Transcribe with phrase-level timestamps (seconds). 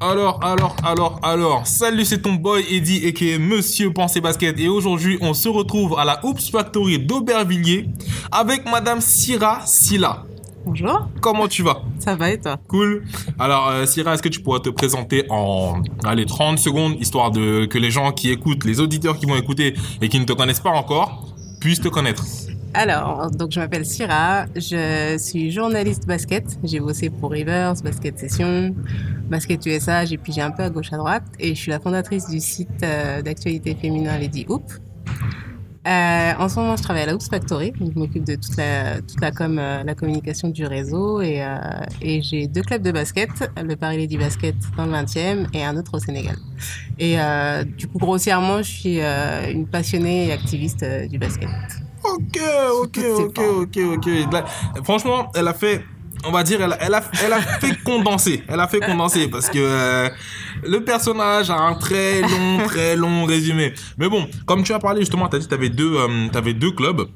[0.00, 4.56] Alors, alors, alors, alors, salut, c'est ton boy Eddie et qui est Monsieur Pensée Basket.
[4.60, 7.88] Et aujourd'hui, on se retrouve à la Oops Factory d'Aubervilliers
[8.30, 10.24] avec Madame Syrah Silla.
[10.64, 11.82] Bonjour, Comment tu vas?
[11.98, 12.60] Ça va et toi?
[12.68, 13.02] Cool.
[13.40, 17.64] Alors, euh, Syrah, est-ce que tu pourrais te présenter en allez, 30 secondes, histoire de
[17.64, 20.60] que les gens qui écoutent, les auditeurs qui vont écouter et qui ne te connaissent
[20.60, 21.26] pas encore,
[21.60, 22.24] puissent te connaître?
[22.74, 26.58] Alors, donc je m'appelle Syrah, je suis journaliste basket.
[26.62, 28.74] J'ai bossé pour Rivers, Basket Session,
[29.30, 32.28] Basket USA, j'ai pigé un peu à gauche à droite et je suis la fondatrice
[32.28, 34.64] du site euh, d'actualité féminin Lady Hoop.
[35.86, 38.56] Euh, en ce moment, je travaille à la Hoops Factory, donc je m'occupe de toute
[38.58, 41.42] la, toute la, com, euh, la communication du réseau et,
[42.02, 45.74] et j'ai deux clubs de basket, le Paris Lady Basket dans le 20e et un
[45.78, 46.36] autre au Sénégal.
[46.98, 47.16] Et
[47.78, 51.48] du coup, grossièrement, je suis une passionnée et activiste du basket.
[52.14, 52.38] Ok,
[52.82, 54.32] ok, ok, ok, ok.
[54.32, 54.44] Là,
[54.84, 55.84] franchement, elle a fait,
[56.24, 58.42] on va dire, elle, a- elle a, elle a fait condenser.
[58.48, 60.08] Elle a fait condenser parce que euh,
[60.64, 63.74] le personnage a un très long, très long résumé.
[63.98, 66.28] Mais bon, comme tu as parlé justement, tu as dit que tu avais deux, euh,
[66.32, 67.08] t'avais deux clubs.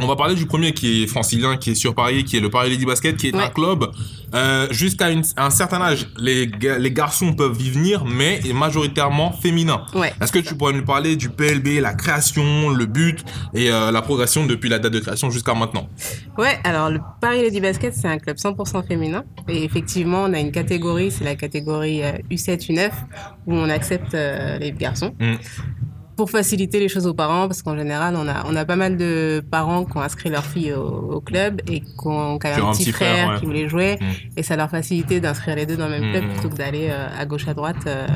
[0.00, 2.50] On va parler du premier qui est francilien, qui est sur Paris, qui est le
[2.50, 3.86] Paris Lady Basket, qui est un club
[4.34, 5.06] euh, jusqu'à
[5.36, 6.08] un certain âge.
[6.18, 9.86] Les, ga- les garçons peuvent y venir, mais est majoritairement féminin.
[9.94, 10.12] Ouais.
[10.20, 14.02] Est-ce que tu pourrais nous parler du PLB, la création, le but et euh, la
[14.02, 15.88] progression depuis la date de création jusqu'à maintenant?
[16.38, 19.22] Ouais, alors le Paris Lady Basket, c'est un club 100% féminin.
[19.48, 22.90] Et effectivement, on a une catégorie, c'est la catégorie euh, U7, U9,
[23.46, 25.14] où on accepte euh, les garçons.
[25.20, 25.34] Mm.
[26.16, 28.96] Pour faciliter les choses aux parents, parce qu'en général, on a, on a pas mal
[28.96, 32.70] de parents qui ont inscrit leur fille au, au club et qui ont, qui un
[32.72, 33.40] petit frère, ouais.
[33.40, 33.96] qui voulait jouer.
[34.00, 34.38] Mm.
[34.38, 36.32] Et ça leur facilitait d'inscrire les deux dans le même Mm, club mm.
[36.32, 38.06] plutôt que d'aller euh, à gauche, à droite euh,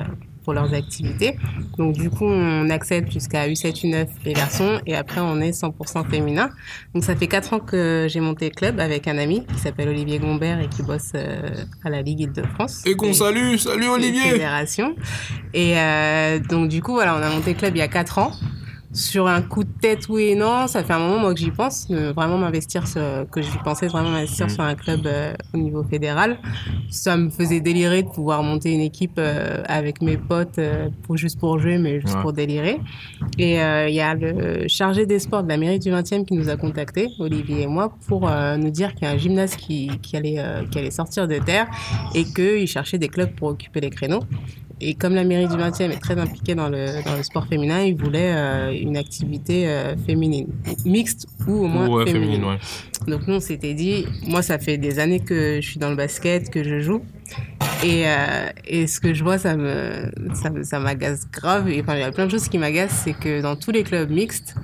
[0.48, 1.36] pour leurs activités.
[1.76, 6.08] Donc du coup, on accepte jusqu'à U7, U9 les garçons et après on est 100%
[6.08, 6.48] féminin.
[6.94, 9.90] Donc ça fait quatre ans que j'ai monté le club avec un ami qui s'appelle
[9.90, 11.50] Olivier Gombert et qui bosse euh,
[11.84, 12.82] à la Ligue Île-de-France.
[12.86, 14.96] Et qu'on salue, salut Olivier Fédération.
[15.52, 18.16] Et euh, donc du coup, voilà, on a monté le club il y a quatre
[18.16, 18.32] ans.
[18.94, 21.50] Sur un coup de tête, oui et non, ça fait un moment moi que j'y
[21.50, 25.58] pense, de vraiment m'investir, sur- que j'y pensais vraiment m'investir sur un club euh, au
[25.58, 26.38] niveau fédéral.
[26.88, 31.18] Ça me faisait délirer de pouvoir monter une équipe euh, avec mes potes, euh, pour,
[31.18, 32.22] juste pour jouer, mais juste Ouais.
[32.22, 32.80] pour délirer.
[33.36, 36.32] Et euh, il y a le chargé des sports de la mairie du 20e qui
[36.34, 39.54] nous a contactés, Olivier et moi, pour euh, nous dire qu'il y a un gymnase
[39.56, 41.66] qui, qui, allait, euh, qui allait sortir de terre
[42.14, 44.24] et qu'il cherchait des clubs pour occuper les créneaux.
[44.80, 47.82] Et comme la mairie du 20e est très impliquée dans le, dans le sport féminin,
[47.82, 50.46] ils voulaient euh, une activité euh, féminine,
[50.84, 52.42] mixte ou au moins Ouais, féminine.
[52.42, 52.58] féminine, ouais.
[53.10, 55.96] Donc nous, on s'était dit, moi, ça fait des années que je suis dans le
[55.96, 57.02] basket, que je joue.
[57.84, 61.68] Et, euh, et ce que je vois, ça me, ça, me- ça m'agace grave.
[61.68, 63.82] Et enfin, il y a plein de choses qui m'agacent, c'est que dans tous les
[63.84, 64.54] clubs mixtes,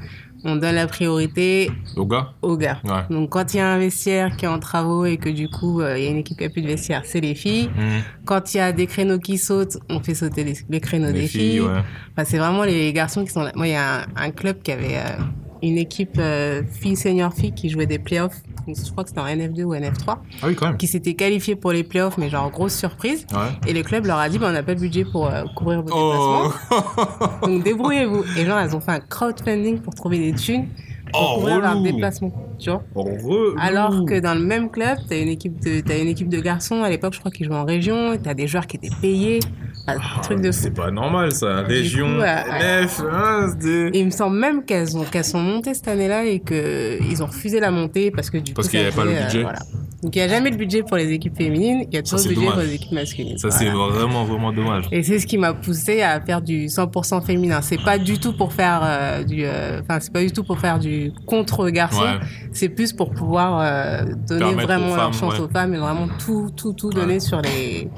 [0.45, 2.79] on donne la priorité Au gars aux gars.
[2.85, 3.03] Ouais.
[3.11, 5.81] Donc quand il y a un vestiaire qui est en travaux et que du coup,
[5.81, 7.71] euh, il y a une équipe qui a plus de vestiaire, c'est les filles.
[7.77, 8.03] Mhm.
[8.25, 11.13] Quand il y a des créneaux qui sautent, on fait sauter les, les créneaux Les
[11.23, 11.61] des filles, filles.
[11.61, 11.81] ouais.
[12.13, 13.53] Enfin, c'est vraiment les garçons qui sont là.
[13.55, 15.23] Moi, il y a un, un club qui avait euh,
[15.63, 18.43] une équipe euh, filles senior filles qui jouait des playoffs.
[18.67, 20.77] Donc, Je crois que c'était en NF2 ou NF3, Ah oui, quand même.
[20.77, 23.27] qui s'étaient qualifiés pour les playoffs, mais genre grosse surprise.
[23.33, 23.39] Ouais.
[23.69, 25.83] Et le club leur a dit, bah, on n'a pas le budget pour euh, couvrir
[25.83, 27.41] vos Oh, déplacements.
[27.47, 28.25] Donc débrouillez-vous.
[28.39, 30.67] Et genre, elles ont fait un crowdfunding pour trouver des thunes
[31.13, 31.83] pour oh couvrir leurs relou.
[31.85, 32.33] déplacements.
[32.59, 33.55] Tu vois Relou.
[33.61, 36.83] alors que dans le même club, t'as une équipe de, t'as une équipe de garçons
[36.83, 38.17] à l'époque, je crois qu'ils jouaient en région.
[38.21, 39.39] T'as des joueurs qui étaient payés,
[39.87, 40.59] un truc de fou.
[40.63, 41.63] C'est pas normal ça.
[41.63, 42.87] Région, coup, ouais, ouais.
[42.89, 43.55] F, hein,
[43.93, 47.23] Et il me semble même qu'elles ont qu'elles sont montées cette année-là et que ils
[47.23, 49.13] ont refusé la montée parce que du Parce coup qu'il y ça avait pas le
[49.25, 49.43] budget.
[49.43, 49.59] voilà.
[50.05, 52.19] Donc il y a jamais le budget pour les équipes féminines, il y a toujours
[52.21, 52.55] le budget dommage.
[52.55, 53.39] pour les équipes masculines.
[53.39, 54.85] Ça, c'est vraiment, vraiment dommage.
[54.93, 57.61] Et c'est ce qui m'a poussé à faire du 100% féminin.
[57.63, 60.79] C'est pas du tout pour faire euh, du, euh, c'est pas du tout pour faire
[60.79, 62.03] du contre garçon.
[62.03, 62.19] Ouais.
[62.53, 65.41] C'est plus pour pouvoir euh, donner Permettre vraiment leur chance ouais.
[65.45, 67.89] aux femmes et vraiment tout, tout, tout donner sur les,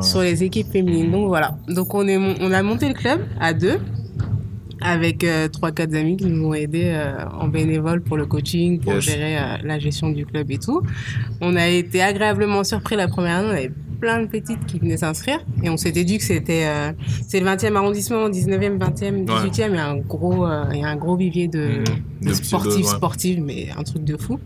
[0.00, 1.10] sur les équipes féminines.
[1.10, 1.58] Donc voilà.
[1.68, 3.78] Donc on est, mon- on a monté le club à deux
[4.80, 8.80] avec euh, trois quatre amis qui nous ont aidés euh, en bénévole pour le coaching,
[8.80, 9.04] pour Yes.
[9.04, 10.82] gérer euh, la gestion du club et tout.
[11.40, 13.48] On a été agréablement surpris la première année.
[13.48, 16.64] On avait plein de petites qui venaient s'inscrire et on s'était dit que c'était
[17.28, 19.68] c'est le 20e arrondissement, 19e, 20e, 18e.
[19.72, 21.82] Il y a un gros il y a un gros vivier de,
[22.22, 22.28] Mhm.
[22.28, 22.96] de sportifs ouais.
[22.96, 24.38] sportifs, mais un truc de fou.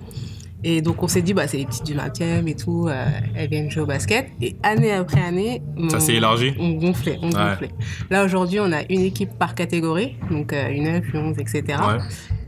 [0.66, 3.50] Et donc on s'est dit bah c'est les petites du 20e et tout, euh, elles
[3.50, 4.28] viennent jouer au basket.
[4.40, 7.32] Et année après année, Ça on- s'est élargi on gonflait, on Ouais.
[7.50, 7.70] gonflait.
[8.10, 11.62] Là aujourd'hui, on a une équipe par catégorie, donc euh, une 9, une 11, etc.
[11.68, 11.98] Ouais.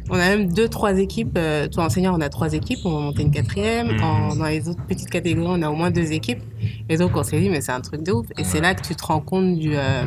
[0.08, 1.36] On a même deux, trois équipes.
[1.36, 2.78] Euh, toi, enseignant, on a trois équipes.
[2.84, 3.88] On va monter une quatrième.
[3.96, 4.02] Mhm.
[4.04, 6.42] En- dans les autres petites catégories, on a au moins deux équipes.
[6.88, 8.26] Et donc, on s'est dit, mais c'est un truc de ouf.
[8.38, 9.72] Et c'est là que tu te rends compte du.
[9.76, 10.04] euh,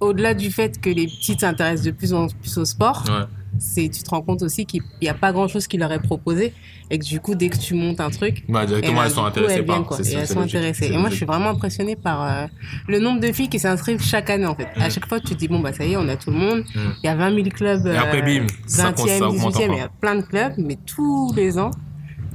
[0.00, 3.24] Au-delà du fait que les petites s'intéressent de plus en plus au sport, Ouais.
[3.58, 6.00] C'est tu te rends compte aussi qu'il n'y a pas grand chose qui leur est
[6.02, 6.52] proposé
[6.90, 9.10] et que du coup dès que tu montes un truc bah, directement eh ben, elles
[9.12, 9.98] sont coup, intéressées elles viennent, quoi.
[9.98, 10.54] elles sont logique.
[10.56, 11.16] intéressées et moi je logique.
[11.18, 12.46] suis vraiment impressionnée par euh,
[12.88, 15.34] le nombre de filles qui s'inscrivent chaque année en fait à chaque fois tu te
[15.34, 16.78] dis bon bah ça y est on a tout le monde Mm.
[17.02, 19.54] il y a 20 000 clubs Et après, euh, bim, ça 20e compte, ça augmente
[19.54, 21.70] 18e il y a plein de clubs mais tous les ans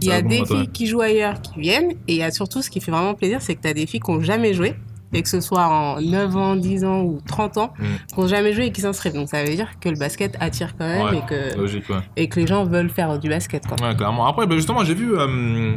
[0.01, 2.61] il y a des filles qui jouent ailleurs qui viennent et il y a surtout
[2.61, 4.75] ce qui fait vraiment plaisir c'est que tu as des filles qui n'ont jamais joué
[5.13, 7.83] et que ce soit en 9 ans, 10 ans ou 30 ans, Mm.
[8.13, 9.13] qui n'ont jamais joué et qui s'inscrivent.
[9.13, 11.95] Donc ça veut dire que le basket attire quand même Ouais, et, que, Logique, ouais.
[12.15, 13.65] et que les gens veulent faire du basket.
[13.65, 13.77] Quoi.
[13.87, 14.25] Ouais, clairement.
[14.27, 15.73] Après, ben, justement, j'ai vu euh,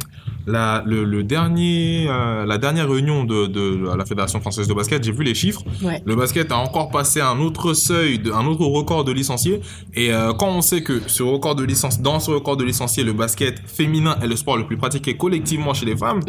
[0.46, 5.04] la, le, le dernier, euh, la dernière réunion de, de la Fédération française de basket.
[5.04, 5.62] J'ai vu les chiffres.
[6.04, 9.60] Le basket a encore passé un autre seuil, de, un autre record de licenciés.
[9.94, 13.04] Et euh, quand on sait que ce record de licence, dans ce record de licenciés,
[13.04, 16.20] le basket féminin est le sport le plus pratiqué collectivement chez les femmes.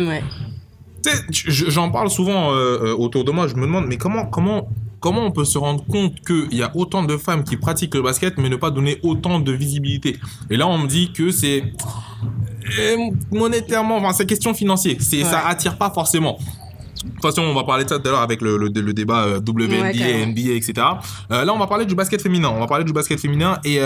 [1.29, 3.47] J'en parle souvent euh, euh, autour de moi.
[3.47, 4.69] Je me demande, mais comment, comment,
[4.99, 8.01] comment on peut se rendre compte qu'il y a autant de femmes qui pratiquent le
[8.01, 10.17] basket, mais ne pas donner autant de visibilité?
[10.49, 11.63] Et là, on me dit que c'est
[12.79, 12.97] euh,
[13.31, 14.95] monétairement, enfin, c'est question financière.
[14.99, 15.51] C'est, ça Ouais.
[15.51, 16.37] attire pas forcément.
[17.03, 18.93] De toute façon, on va parler de ça tout à l'heure avec le, le, le
[18.93, 20.25] débat euh, WNBA, Ouais.
[20.27, 20.73] NBA, etc.
[21.31, 22.51] Euh, là, on va parler du basket féminin.
[22.55, 23.57] On va parler du basket féminin.
[23.65, 23.79] Et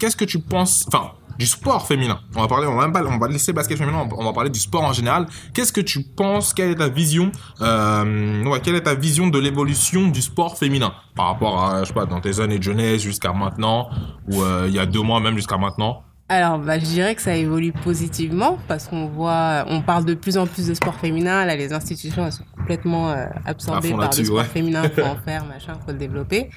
[0.00, 2.20] qu'est-ce que tu penses Enfin, du sport féminin.
[2.36, 2.66] On va parler.
[2.66, 4.08] On va, on va laisser basket féminin.
[4.10, 5.26] on va- parler du sport en général.
[5.52, 6.52] Qu'est-ce que tu penses?
[6.54, 10.92] Quelle est ta vision euh, ouais, Quelle est ta vision de l'évolution du sport féminin
[11.14, 13.88] par rapport à, je sais pas, dans tes années de jeunesse jusqu'à maintenant
[14.28, 16.02] ou euh, il y a deux mois même jusqu'à maintenant?
[16.28, 20.38] Alors, bah, je dirais que ça évolue positivement parce qu'on voit, on parle de plus
[20.38, 21.44] en plus de sport féminin.
[21.44, 24.44] Là, les institutions elles sont complètement euh, absorbées par le sport ouais.
[24.44, 24.82] féminin.
[24.88, 26.48] Faut en faire, machin, faut le développer.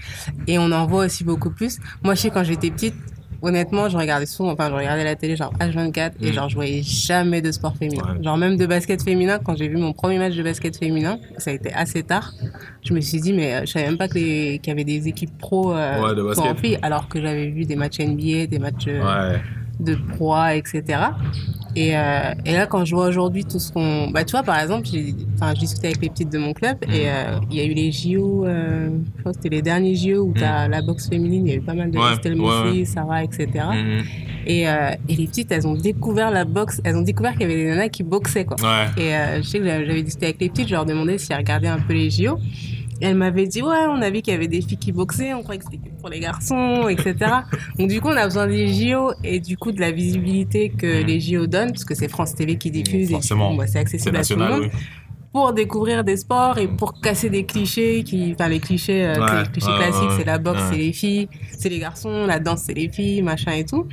[0.47, 1.79] Et on en voit aussi beaucoup plus.
[2.01, 2.95] Moi, je sais quand j'étais petite,
[3.41, 6.33] honnêtement, je regardais souvent, enfin, je regardais la télé genre H24 et Mm.
[6.33, 8.03] genre je voyais jamais de sport féminin.
[8.17, 8.23] Ouais.
[8.23, 9.39] Genre même de basket féminin.
[9.43, 12.33] Quand j'ai vu mon premier match de basket féminin, ça a été assez tard.
[12.83, 15.37] Je me suis dit mais euh, je savais même pas qu'il y avait des équipes
[15.37, 16.45] pro euh, Ouais, de pour basket.
[16.51, 19.41] en filles, alors que j'avais vu des matchs NBA, des matchs euh, Ouais.
[19.79, 20.83] De proie, etc.
[21.75, 24.09] Et, euh, et là, quand je vois aujourd'hui tout ce qu'on...
[24.09, 25.13] Bah, tu vois, par exemple, j'ai-
[25.59, 28.45] discutais avec les petites de mon club et euh, il y a eu les JO,
[28.45, 31.53] euh, je crois que c'était les derniers JO où t'as la boxe féminine, il y
[31.53, 31.97] a eu pas mal de.
[31.99, 33.47] Ouais, Estelle ouais, Moussi, Sarah, etc.
[34.47, 37.45] Et, euh, et les petites, elles ont découvert la boxe, elles ont découvert qu'il y
[37.45, 38.57] avait des nanas qui boxaient, quoi.
[38.61, 38.87] Ouais.
[38.97, 41.31] Et euh, je sais que j'avais j'avais discuté avec les petites, je leur demandais si
[41.31, 42.39] elles regardaient un peu les JO.
[43.01, 45.33] Et elles m'avaient dit, ouais, on a vu qu'il y avait des filles qui boxaient,
[45.33, 47.15] on croyait que c'était pour les garçons, etc.
[47.79, 51.01] Donc du coup, on a besoin des JO et du coup de la visibilité que
[51.01, 51.07] Mhm.
[51.07, 53.53] les JO donnent, parce que c'est France TV qui diffuse et Forcément.
[53.55, 54.69] bah, c'est accessible à tout le monde, oui.
[55.33, 59.43] pour découvrir des sports et pour casser des clichés, qui, enfin les clichés, euh, Ouais,
[59.43, 62.39] les clichés ouais, classiques, ouais, c'est la boxe, c'est les filles, c'est les garçons, la
[62.39, 63.85] danse, c'est les filles, machin et tout.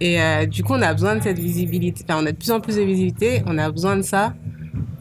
[0.00, 2.04] Et euh, du coup, on a besoin de cette visibilité.
[2.06, 3.42] Enfin, on a de plus en plus de visibilité.
[3.46, 4.34] On a besoin de ça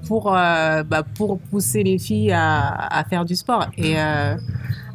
[0.07, 3.67] pour, euh, bah, pour pousser les filles à, à faire du sport.
[3.77, 4.35] Et euh,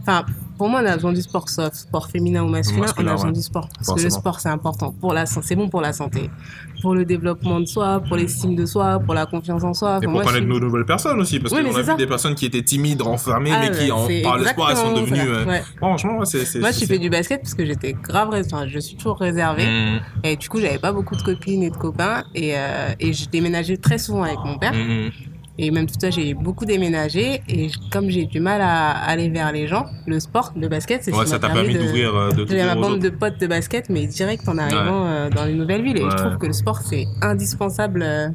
[0.00, 0.24] enfin,
[0.56, 2.80] pour moi, on a besoin du sport, soit sport féminin ou masculin.
[2.82, 3.34] Masculin, on a besoin ouais.
[3.34, 5.26] du sport parce que le sport c'est important pour la.
[5.26, 6.30] C'est bon pour la santé,
[6.82, 9.98] pour le développement de soi, pour l'estime de soi, pour la confiance en soi.
[10.02, 11.94] Et pour moi, je suis- nos nouvelles personnes aussi, parce Oui, qu'on a vu ça.
[11.94, 14.92] des personnes qui étaient timides, renfermées, Ah, mais qui, en, par le sport, elles sont
[14.94, 15.20] devenues.
[15.28, 15.62] euh, Ouais.
[15.78, 16.58] Franchement, c'est.
[16.60, 19.66] Moi, je fait du basket parce que j'étais grave, rés- enfin, je suis toujours réservée.
[19.66, 20.00] Mhm.
[20.24, 22.24] Et du coup, j'avais pas beaucoup de copines et de copains.
[22.34, 24.72] Et, euh, et je déménageais très souvent avec mon père.
[24.72, 25.10] Mhm.
[25.56, 27.40] Et même tout ça, j'ai beaucoup déménagé.
[27.48, 31.12] Et comme j'ai du mal à aller vers les gens, le sport, le basket, c'est
[31.12, 33.38] ce Ouais, qui ça m'a t'a permis d'ouvrir, euh, de J'avais ma bande de potes
[33.40, 35.96] de basket, mais direct en arrivant euh, dans une nouvelle ville.
[35.98, 36.10] Et Ouais.
[36.10, 38.28] je trouve que le sport, c'est indispensable euh,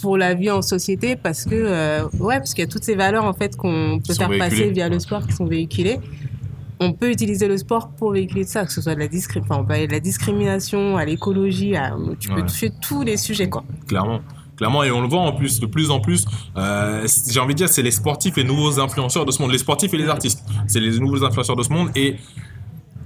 [0.00, 2.94] pour la vie en société parce que, euh, ouais, parce qu'il y a toutes ces
[2.94, 6.00] valeurs, en fait, qu'on peut faire passer via le sport qui sont véhiculées.
[6.82, 9.56] On peut utiliser le sport pour véhiculer ça, que ce soit de la, discri- enfin,
[9.60, 11.94] on peut aller de la discrimination à l'écologie, à...
[12.18, 12.46] tu peux Ouais.
[12.46, 13.62] toucher tous les sujets, quoi.
[13.86, 14.20] Clairement.
[14.60, 16.26] Clairement, et on le voit en plus, de plus en plus,
[16.58, 19.56] euh, j'ai envie de dire, c'est les sportifs, les nouveaux influenceurs de ce monde, les
[19.56, 20.44] sportifs et les artistes.
[20.66, 22.16] C'est les nouveaux influenceurs de ce monde et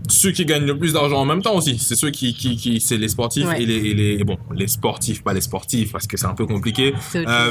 [0.08, 1.78] ceux qui gagnent le plus d'argent en même temps aussi.
[1.78, 3.62] C'est ceux qui, qui, qui c'est les sportifs Ouais.
[3.62, 6.34] et les, et les, et bon, les sportifs, pas les sportifs, parce que c'est un
[6.34, 6.92] peu compliqué.
[7.14, 7.50] Euh,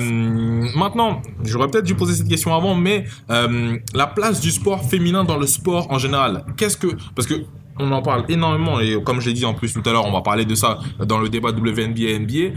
[0.76, 5.24] maintenant, j'aurais peut-être dû poser cette question avant, mais euh, la place du sport féminin
[5.24, 6.88] dans le sport en général, qu'est-ce que...
[7.16, 7.36] Parce que
[7.80, 10.12] on en parle énormément, et comme je l'ai dit en plus tout à l'heure, on
[10.12, 12.56] va parler de ça dans le débat WNBA NBA.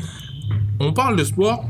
[0.80, 1.64] On parle de sport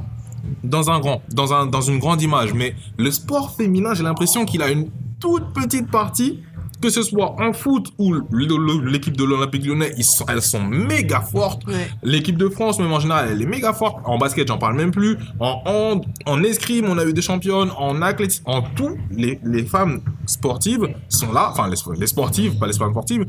[0.63, 4.45] dans un grand, dans, un, dans une grande image, mais le sport féminin, j'ai l'impression
[4.45, 4.91] qu'il a une
[5.21, 6.43] toute petite partie,
[6.83, 11.21] que ce soit en foot ou l'équipe de l'Olympique lyonnais, ils sont, elles sont méga
[11.23, 11.67] fortes.
[11.67, 11.89] Ouais.
[12.03, 13.97] L'équipe de France, même en général, elle est méga forte.
[14.05, 15.17] En basket, j'en parle même plus.
[15.41, 17.71] En hand, en escrime, on a eu des championnes.
[17.79, 21.49] En athlétisme, en tout, les, les femmes sportives sont là.
[21.51, 23.25] Enfin, les, les sportives, pas les femmes sportives.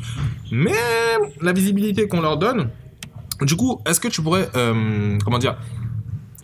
[0.52, 0.74] Mais
[1.42, 2.70] la visibilité qu'on leur donne.
[3.42, 5.58] Du coup, est-ce que tu pourrais, euh, comment dire,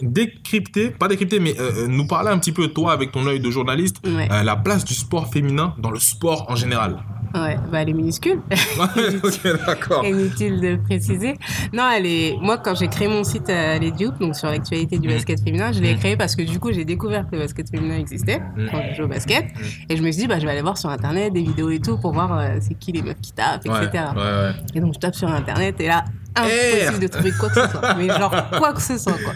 [0.02, 3.40] décrypter, pas décrypter, mais euh, euh, nous parler un petit peu, toi, avec ton œil
[3.40, 4.28] de journaliste, Ouais.
[4.32, 7.04] euh, la place du sport féminin dans le sport en général?
[7.36, 8.40] Ouais, bah elle est minuscule.
[9.24, 10.06] ok, d'accord.
[10.06, 11.36] Inutile de préciser.
[11.74, 12.38] Non, elle est.
[12.40, 15.12] Moi, quand j'ai créé mon site à Lady Hoop, donc sur l'actualité du Mm.
[15.14, 16.00] basket féminin, je l'ai Mm.
[16.00, 18.68] créé parce que du coup, j'ai découvert que le basket féminin existait Mm.
[18.72, 19.46] quand je joue au basket.
[19.90, 21.80] Et je me suis dit, bah, je vais aller voir sur internet des vidéos et
[21.80, 24.04] tout pour voir euh, c'est qui les meufs qui tapent, Ouais, etc.
[24.16, 24.52] ouais, ouais.
[24.76, 27.96] Et donc, je tape sur internet et là, impossible de trouver quoi que ce soit.
[27.96, 29.34] Mais genre, quoi que ce soit, quoi.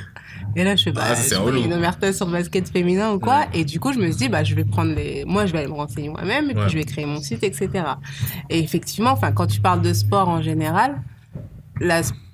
[0.56, 3.12] Et là, je fais, bah, Ah, ça, c'est je une omerta sur le basket féminin
[3.12, 3.46] ou quoi.
[3.54, 5.24] Et du coup, je me suis dit, bah, je vais prendre les.
[5.25, 7.70] Moi, je vais aller me renseigner moi-même et puis je vais créer mon site, etc.
[8.50, 11.01] Et effectivement, enfin, quand tu parles de sport en général,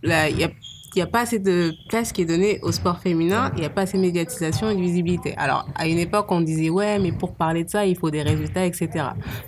[0.03, 0.49] la- y a,
[0.95, 3.65] il y a pas assez de place qui est donnée au sport féminin, il n'y
[3.65, 5.33] a pas assez de médiatisation et de visibilité.
[5.37, 8.21] Alors, à une époque, on disait, ouais, mais pour parler de ça, il faut des
[8.21, 8.89] résultats, etc.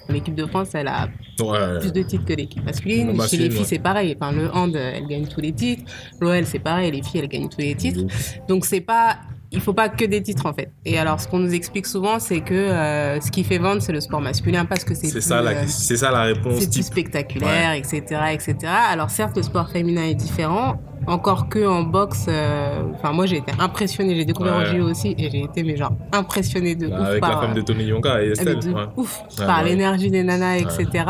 [0.10, 1.10] L'équipe de France, elle a
[1.40, 1.80] Ouais.
[1.80, 3.12] plus de titres que l'équipe masculine.
[3.28, 3.66] Chez les filles, ouais.
[3.66, 4.16] c'est pareil.
[4.20, 5.84] Enfin, le hand, elle gagne tous les titres.
[6.22, 6.92] L'OL, c'est pareil.
[6.92, 8.02] Les filles, elles gagnent tous les titres.
[8.48, 9.18] Donc, c'est pas.
[9.56, 10.72] Il faut pas que des titres en fait.
[10.86, 13.94] Et alors, ce qu'on nous explique souvent, c'est que euh, ce qui fait vendre, c'est
[13.94, 16.56] le sport masculin parce que c'est C'est plus, ça, la, euh, c'est ça la réponse
[16.60, 16.84] c'est plus type.
[16.84, 18.02] spectaculaire, etc.,
[18.34, 18.56] etc.
[18.92, 20.76] Alors certes, le sport féminin est différent.
[21.08, 24.80] Encore que en boxe, euh, enfin moi j'ai été impressionnée, j'ai découvert Ouais.
[24.80, 27.54] au aussi et j'ai été mais genre impressionnée de Bah, ouf avec par la femme
[27.54, 28.60] de Tony Yonka et euh, Estelle.
[28.60, 28.86] de ouais.
[28.98, 31.06] ouf par l'énergie des nanas, etc.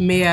[0.00, 0.24] Mais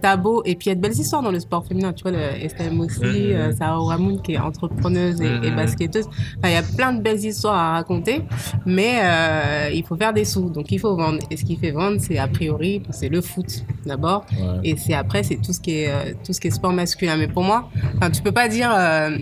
[0.00, 2.02] t'as beau et puis il y a de belles histoires dans le sport féminin, tu
[2.02, 3.10] vois le Estelle Moussi, Mhm.
[3.32, 5.56] euh, Sarah Ramoun qui est entrepreneuse et, et Mhm.
[5.56, 6.06] basketteuse.
[6.38, 8.22] Enfin il y a plein de belles histoires à raconter,
[8.64, 11.18] mais euh, il faut faire des sous, donc il faut vendre.
[11.30, 14.24] Et ce qui fait vendre, c'est a priori c'est le foot d'abord.
[14.38, 14.60] Ouais.
[14.64, 17.16] Et c'est après, c'est tout ce qui est euh, tout ce qui est sport masculin.
[17.16, 17.68] Mais pour moi,
[18.12, 19.16] tu peux pas dire euh,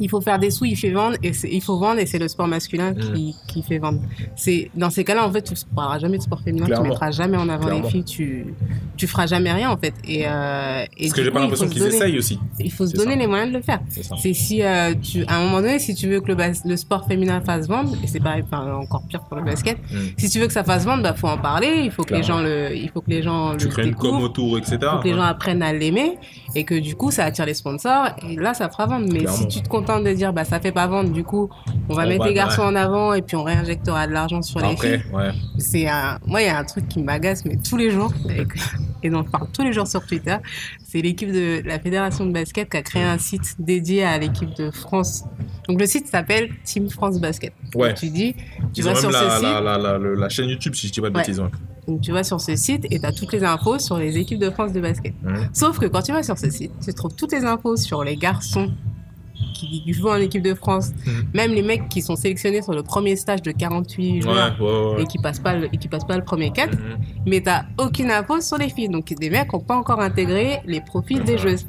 [0.00, 2.18] il faut faire des sous, il fait vendre et c'est- il faut vendre et c'est
[2.18, 4.00] le sport masculin qui, qui fait vendre.
[4.36, 6.84] C'est dans ces cas-là en fait, tu ne parleras jamais de sport féminin, Clairement.
[6.86, 7.84] tu mettras jamais en avant Clairement.
[7.84, 8.54] les filles, tu
[8.96, 9.94] tu feras jamais rien en fait.
[10.06, 12.38] Et, euh, et Parce que j'ai pas il l'impression qu'ils essayent aussi.
[12.58, 13.18] Il faut se donner ça.
[13.18, 13.80] les moyens de le faire.
[14.20, 16.76] C'est si euh, tu, à un moment donné, si tu veux que le, bas- le
[16.76, 19.96] sport féminin fasse vendre, et c'est pareil, enfin, encore pire pour le basket, Mm.
[20.18, 22.22] si tu veux que ça fasse vendre, bah faut en parler, il faut que les
[22.22, 24.78] gens le, il faut que les gens Tu le crées une com découvrent autour, etc.
[24.92, 26.18] faut que les gens apprennent à l'aimer
[26.54, 29.36] et que du coup ça attire les sponsors et là ça fera vendre mais Clairement.
[29.36, 31.48] si tu te contentes de dire bah ça fait pas vendre du coup
[31.88, 32.68] on va On mettre va- les garçons ouais.
[32.68, 35.30] en avant et puis on réinjectera de l'argent sur les filles ouais.
[35.58, 38.12] c'est un moi il y a un truc qui m'agace mais tous les jours
[39.02, 40.36] et, je parle tous les jours sur Twitter
[40.86, 44.54] c'est l'équipe de la fédération de basket qui a créé un site dédié à l'équipe
[44.56, 45.24] de France
[45.68, 47.88] donc le site s'appelle Team France Basket Ouais.
[47.90, 48.42] Donc, tu dis tu
[48.76, 51.00] Ils vas ont sur même ce site la, la, la, chaîne YouTube, si je dis
[51.00, 51.20] pas de Ouais.
[51.22, 51.38] bêtises.
[51.40, 51.48] ouais.
[51.86, 54.40] donc tu vas sur ce site et tu as toutes les infos sur les équipes
[54.40, 55.48] de France de basket Mhm.
[55.52, 58.16] Sauf que quand tu vas sur ce site, tu trouves toutes les infos sur les
[58.16, 58.72] garçons
[59.54, 61.12] qui jouent en équipe de France, Mhm.
[61.34, 64.96] même les mecs qui sont sélectionnés sur le premier stage de 48 Ouais, joueurs ouais,
[64.96, 65.02] ouais.
[65.02, 66.98] et qui passent pas le, et qui passent pas le premier 4, Mhm.
[67.26, 68.88] mais t'as aucune info sur les filles.
[68.88, 71.66] Donc des mecs n'ont pas encore intégré les profils des joueuses.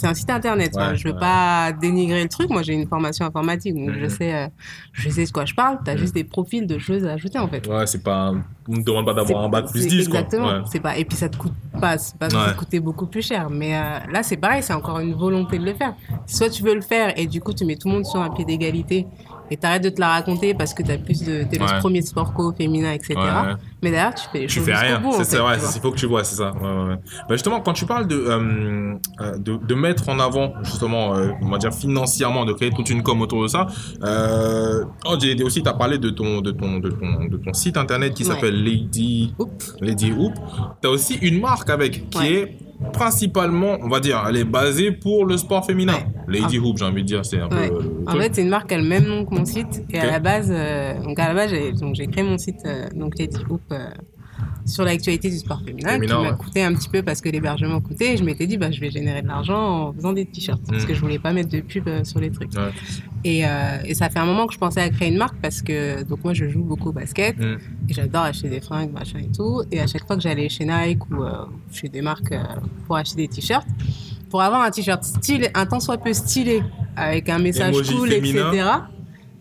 [0.00, 0.74] C'est un site internet.
[0.74, 1.20] Ouais, je veux ouais.
[1.20, 2.48] pas dénigrer le truc.
[2.48, 4.08] Moi, j'ai une formation informatique, donc je Mhm.
[4.08, 4.46] sais, euh,
[4.92, 5.78] je sais de quoi je parle.
[5.84, 5.98] T'as Mhm.
[5.98, 7.66] juste des profils de joueuses à ajouter en fait.
[7.66, 8.32] Ouais, c'est pas.
[8.66, 10.20] On ne demande pas d'avoir un bac plus c'est 10, quoi.
[10.20, 10.48] Exactement.
[10.48, 10.62] Ouais.
[10.72, 13.20] C'est pas, et puis ça te coûte pas, c'est pas ça te coûter beaucoup plus
[13.26, 13.50] cher.
[13.50, 15.94] Mais euh, là, c'est pareil, c'est encore une volonté de le faire.
[16.26, 18.30] Soit tu veux le faire et du coup, tu mets tout le monde sur un
[18.30, 19.06] pied d'égalité
[19.50, 21.66] et t'arrêtes de te la raconter parce que t'as plus de, t'es Ouais.
[21.74, 23.14] le premier sport co féminin, etc.
[23.16, 23.54] Ouais.
[23.82, 25.54] Mais derrière, tu fais les Tu choses fais rien, bout, en c'est vois.
[25.56, 26.52] il faut que tu vois, c'est ça.
[26.52, 26.96] Ouais.
[27.28, 31.30] Bah justement, quand tu parles de, euh, euh, de, de mettre en avant, justement, euh,
[31.42, 33.66] on va dire financièrement, de créer toute une com autour de ça,
[34.02, 37.52] euh, oh, j'ai aussi, tu as parlé de ton, de, ton, de, ton, de ton
[37.52, 39.34] site internet qui s'appelle Lady.
[39.80, 40.34] Lady Hoop.
[40.82, 42.58] Tu as aussi une marque avec qui est
[42.92, 45.94] principalement, on va dire, elle est basée pour le sport féminin.
[46.28, 46.40] Ouais.
[46.40, 47.68] Lady Hoop, j'ai envie de dire, c'est un Ouais.
[47.68, 47.74] peu.
[47.76, 49.84] euh, le En fait, c'est une marque qui a le même nom que mon site.
[49.90, 52.60] Et à la base, euh, donc à la base, j'ai, donc j'ai créé mon site,
[52.66, 53.88] euh, donc Lady Hoop, euh,
[54.66, 56.36] sur l'actualité du sport féminin, Féminin, qui m'a ouais.
[56.36, 58.14] coûté un petit peu parce que l'hébergement coûtait.
[58.14, 60.60] Et je m'étais dit, bah, je vais générer de l'argent en faisant des t-shirts.
[60.68, 60.86] Parce Mm.
[60.86, 62.50] que je voulais pas mettre de pub sur les trucs.
[63.24, 65.60] Et, euh, et ça fait un moment que je pensais à créer une marque parce
[65.62, 67.38] que, donc moi, je joue beaucoup au basket.
[67.38, 67.58] Mm.
[67.88, 69.62] Et j'adore acheter des fringues, machin et tout.
[69.70, 72.42] Et à chaque fois que j'allais chez Nike ou euh, chez des marques euh,
[72.86, 73.66] pour acheter des t-shirts,
[74.30, 76.62] pour avoir un t-shirt stylé, un tant soit peu stylé,
[76.96, 78.52] avec un message Emoji cool, féminin.
[78.52, 78.68] etc.,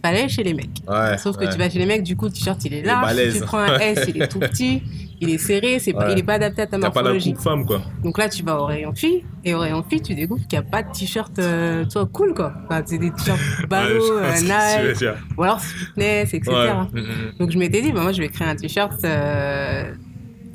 [0.01, 0.81] fallait aller chez les mecs.
[0.87, 3.15] Ouais, Sauf que tu vas chez les mecs, du coup, le t-shirt il est large.
[3.31, 4.81] Si tu prends un S, il est tout petit,
[5.21, 6.13] il est serré, c'est pas, Ouais.
[6.13, 7.33] il est pas adapté à ta T'as pas la morphologie.
[7.33, 7.81] coupe femme, quoi.
[8.03, 10.65] Donc là, tu vas au rayon fille, et au rayon fille, tu découvres qu'il n'y
[10.65, 12.53] a pas de t-shirt, euh, tu vois, cool quoi.
[12.65, 15.05] Enfin, c'est des t-shirts Ouais, ballots, je euh, Nike,
[15.37, 16.51] ou alors fitness, etc.
[16.51, 17.01] Ouais.
[17.01, 17.31] Mm, mm.
[17.39, 19.93] Donc je m'étais dit, bah, moi je vais créer un t-shirt euh,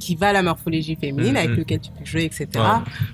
[0.04, 2.46] qui va à la morphologie féminine, avec lequel tu peux jouer, etc.
[2.56, 2.62] Ouais.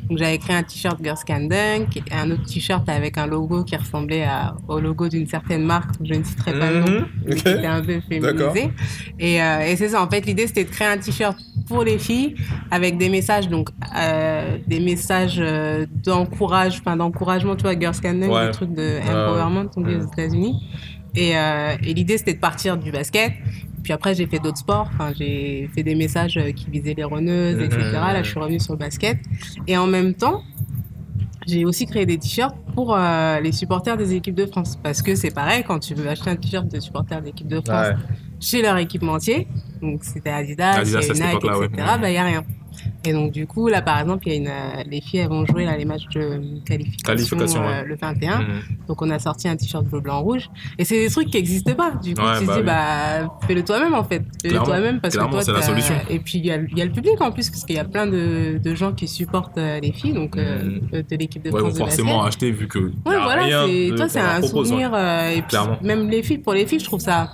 [0.08, 3.62] Donc j'avais créé un t-shirt Girls Can Dunk, et un autre t-shirt avec un logo
[3.62, 7.06] qui ressemblait à- au logo d'une certaine marque, je ne citerai pas le nom, Mhm.
[7.26, 7.42] mais Ok.
[7.42, 8.70] qui était un peu féminisé.
[9.20, 11.98] Et, euh, et c'est ça, en fait l'idée c'était de créer un t-shirt pour les
[11.98, 12.34] filles
[12.72, 18.14] avec des messages, donc euh, des messages euh, d'encourage, enfin d'encouragement, tu vois, Girls Can
[18.14, 18.46] Dunk, Ouais.
[18.46, 20.08] des trucs de empowerment, on dit aux Mhm.
[20.12, 20.54] États-Unis.
[21.14, 23.32] Et, euh, et l'idée, c'était de partir du basket,
[23.82, 24.88] Puis après, j'ai fait d'autres sports.
[24.94, 27.64] Enfin, j'ai fait des messages euh, qui visaient les runneuses, Mhm.
[27.64, 27.80] etc.
[27.92, 29.18] Là, je suis revenue sur le basket.
[29.66, 30.42] Et en même temps,
[31.46, 34.78] j'ai aussi créé des t-shirts pour euh, les supporters des équipes de France.
[34.82, 37.88] Parce que c'est pareil, quand tu veux acheter un t-shirt de supporter d'équipe de France
[37.88, 37.94] Ouais.
[38.38, 39.48] chez leur équipementier,
[39.80, 41.68] donc c'était Adidas, Adidas, chez Nike, etc., ouais.
[41.74, 42.44] bah, il n'y a rien.
[43.04, 45.28] Et donc, du coup, là, par exemple, il y a une, euh, les filles, elles
[45.28, 47.84] vont jouer là, les matchs de qualification, Qualification, euh, ouais.
[47.86, 48.38] le 21.
[48.40, 48.46] Mhm.
[48.88, 50.50] Donc, on a sorti un t-shirt bleu, blanc, rouge.
[50.78, 51.92] Et c'est des trucs qui n'existent pas.
[52.02, 52.66] Du coup, Ouais, tu te bah dis, oui.
[52.66, 54.22] bah, fais-le toi-même, en fait.
[54.42, 55.94] Fais-le toi-même parce Clairement, que c'est toi, la solution.
[56.10, 58.06] Et puis, il y, y a le public en plus, parce qu'il y a plein
[58.06, 61.02] de, de gens qui supportent euh, les filles, donc, euh, Mhm.
[61.10, 62.78] de, l'équipe de Ouais, ils France vont de forcément acheter vu que.
[62.78, 62.90] Ouais,
[63.22, 63.42] voilà,
[63.96, 64.90] toi, c'est un propose, souvenir.
[64.94, 67.30] euh, et puis, même les filles, pour les filles, je trouve ça,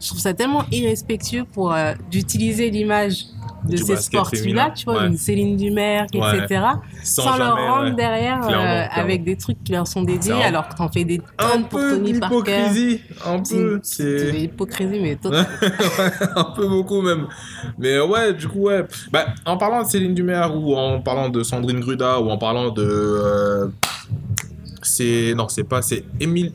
[0.00, 3.26] je trouve ça tellement irrespectueux pour euh, d'utiliser l'image
[3.64, 5.06] de Du ces sportifs-là, tu vois, ouais.
[5.08, 6.38] une Céline Dumerc, Ouais.
[6.38, 6.60] etc.,
[7.02, 7.94] sans, Sans leur rendre ouais.
[7.96, 10.44] derrière euh, Clairement, avec des trucs qui leur sont dédiés, Clairement.
[10.44, 13.00] alors que t'en fais des Un tonnes pour peu Tony Parker.
[13.24, 13.80] un peu.
[13.82, 14.26] C'est C'est.
[14.26, 15.44] de l'hypocrisie, mais toi,
[16.36, 17.26] un peu beaucoup même.
[17.78, 18.84] Mais ouais, du coup, ouais.
[19.10, 22.70] Bah, en parlant de Céline Dumer ou en parlant de Sandrine Gruda ou en parlant
[22.70, 22.84] de.
[22.84, 23.66] euh,
[24.82, 25.34] c'est.
[25.36, 25.82] Non, c'est pas.
[25.82, 26.52] C'est Émile.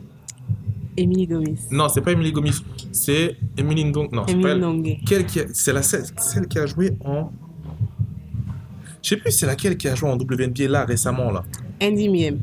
[0.98, 1.58] Émilie Gomis.
[1.72, 2.64] Non, c'est pas Émilie Gomis.
[2.92, 4.12] C'est Émilie Ndong.
[4.12, 4.60] Non, c'est pas elle.
[4.60, 4.98] Nongue.
[5.08, 6.04] Quelle qui a- C'est la celle,
[6.50, 7.32] qui a joué en.
[9.04, 11.44] Je sais plus c'est laquelle qui a joué en WNBA là récemment là.
[11.82, 12.40] Andy Miem.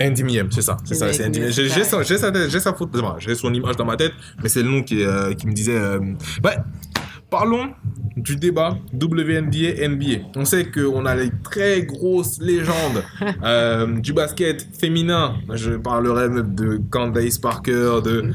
[0.00, 1.50] Andy Miem, c'est ça, c'est ça, c'est Andy Miem.
[1.50, 4.62] J'ai sa, j'ai sa, j'ai sa photo, j'ai son image dans ma tête, mais c'est
[4.62, 5.76] le nom qui, euh, qui me disait.
[5.76, 5.98] euh,
[6.44, 6.56] Ouais,
[7.30, 7.70] parlons
[8.16, 10.30] du débat WNBA NBA.
[10.36, 13.04] On sait qu'on a les très grosses légendes
[13.42, 15.36] euh, du basket féminin.
[15.54, 18.32] Je parlerai même de Candace Parker, de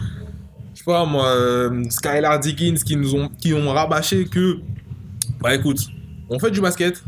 [0.74, 4.58] je sais pas moi, euh, Skylar Dickens qui nous ont qui ont rabâché que
[5.42, 5.80] bah écoute,
[6.30, 7.04] on fait du basket,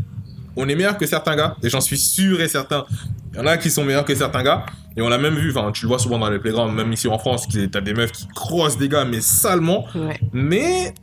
[0.56, 2.86] on est meilleur que certains gars, et j'en suis sûr et certain.
[3.34, 4.66] Il y en a qui sont meilleurs que certains gars,
[4.98, 7.08] et on l'a même vu, enfin, tu le vois souvent dans les playgrounds, même ici
[7.08, 9.86] en France, t'as des meufs qui crossent des gars, mais salement.
[9.96, 10.20] Ouais.
[10.32, 10.94] Mais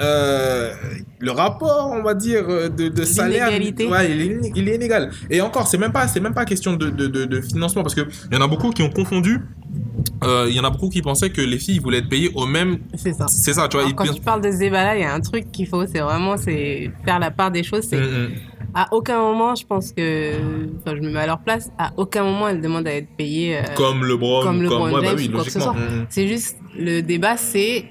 [0.00, 0.72] euh,
[1.18, 5.10] le rapport, on va dire, euh, de, de salaire, ouais, il, est, il est inégal.
[5.30, 8.36] Et encore, c'est même pas, c'est même pas question de, de, financement, parce que il
[8.36, 9.40] y en a beaucoup qui ont confondu.
[10.22, 12.46] euh, Il y en a beaucoup qui pensaient que les filles voulaient être payées au
[12.46, 12.78] même.
[12.94, 13.26] C'est ça.
[13.28, 13.86] C'est ça, tu vois.
[13.86, 16.00] Alors, quand tu parles de ce débat-là, il y a un truc qu'il faut, c'est
[16.00, 17.84] vraiment c'est faire la part des choses.
[17.88, 18.30] C'est Mm, mm.
[18.74, 20.32] à aucun moment, je pense que,
[20.78, 23.56] enfin, je me mets à leur place, à aucun moment elle demande à être payée.
[23.58, 25.74] euh, Comme LeBron, comme LeBron ouais, bah James oui, ou quoi que ce logiquement.
[25.74, 25.82] soit.
[25.96, 26.06] Mm, mm.
[26.10, 27.86] C'est juste le débat, c'est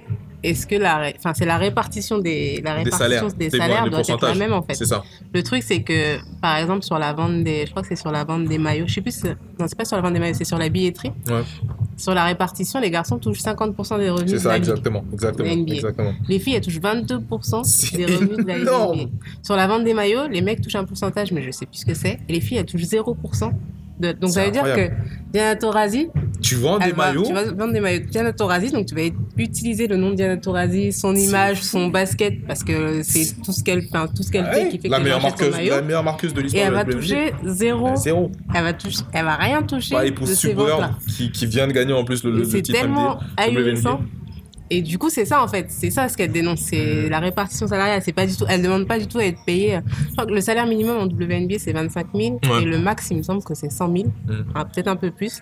[0.50, 3.34] est-ce que la, enfin, c'est la répartition des, la Des répartition salaires.
[3.34, 4.76] des salaires bon, doit être la même en fait.
[4.76, 5.04] C'est ça.
[5.34, 8.12] Le truc, c'est que, par exemple, sur la vente des, je crois que c'est sur
[8.12, 10.36] la vente des maillots, je sais plus, non, c'est pas sur la vente des maillots,
[10.38, 11.12] c'est sur la billetterie.
[11.28, 11.44] Ouais.
[11.98, 15.04] Sur la répartition, les garçons touchent 50% des revenus C'est de la exactement.
[15.12, 15.56] Exactement.
[15.56, 15.74] NBA.
[15.74, 16.14] exactement.
[16.28, 18.58] Les filles, elles touchent 22% C'est des revenus de la.
[18.60, 19.10] NBA.
[19.44, 21.86] Sur la vente des maillots, les mecs touchent un pourcentage, mais je sais plus ce
[21.86, 22.20] que c'est.
[22.30, 23.52] Et les filles, elles touchent 0%.
[24.00, 24.12] De...
[24.12, 24.90] Donc C'est ça veut dire que.
[25.32, 26.08] Diana Taurasi,
[26.42, 27.24] Tu vends des elle va- maillots.
[27.26, 29.02] tu vas vendre des maillots Diana Taurasi, donc tu vas
[29.38, 33.62] utiliser le nom de Diana Taurasi, son image, son basket, parce que c'est tout ce
[33.64, 35.52] qu'elle fait, tout ce qu'elle Ouais, fait qui fait la que les meilleure son marqueuse,
[35.56, 35.76] maillot.
[35.76, 37.96] la meilleure marqueuse de Et l'histoire elle de va toucher zéro.
[37.98, 38.32] Zéro.
[38.56, 40.78] Elle va toucher, elle va rien toucher Pareil pour de ces Sue ventes-là.
[40.78, 43.16] Bird, qui, qui vient de gagner en plus le, le, Et le c'est titre tellement
[43.38, 43.60] NBA.
[43.60, 44.00] ahurissant.
[44.70, 47.68] Et du coup, c'est ça en fait, c'est ça ce qu'elle dénonce, c'est la répartition
[47.68, 48.02] salariale.
[48.04, 49.80] C'est pas du tout, elle demande pas du tout à être payée.
[50.10, 52.62] Je crois que le salaire minimum en WNBA c'est 25 000 Ouais.
[52.62, 54.34] et le max, il me semble que c'est 100 000, Mm.
[54.56, 55.42] Ah, peut-être un peu plus.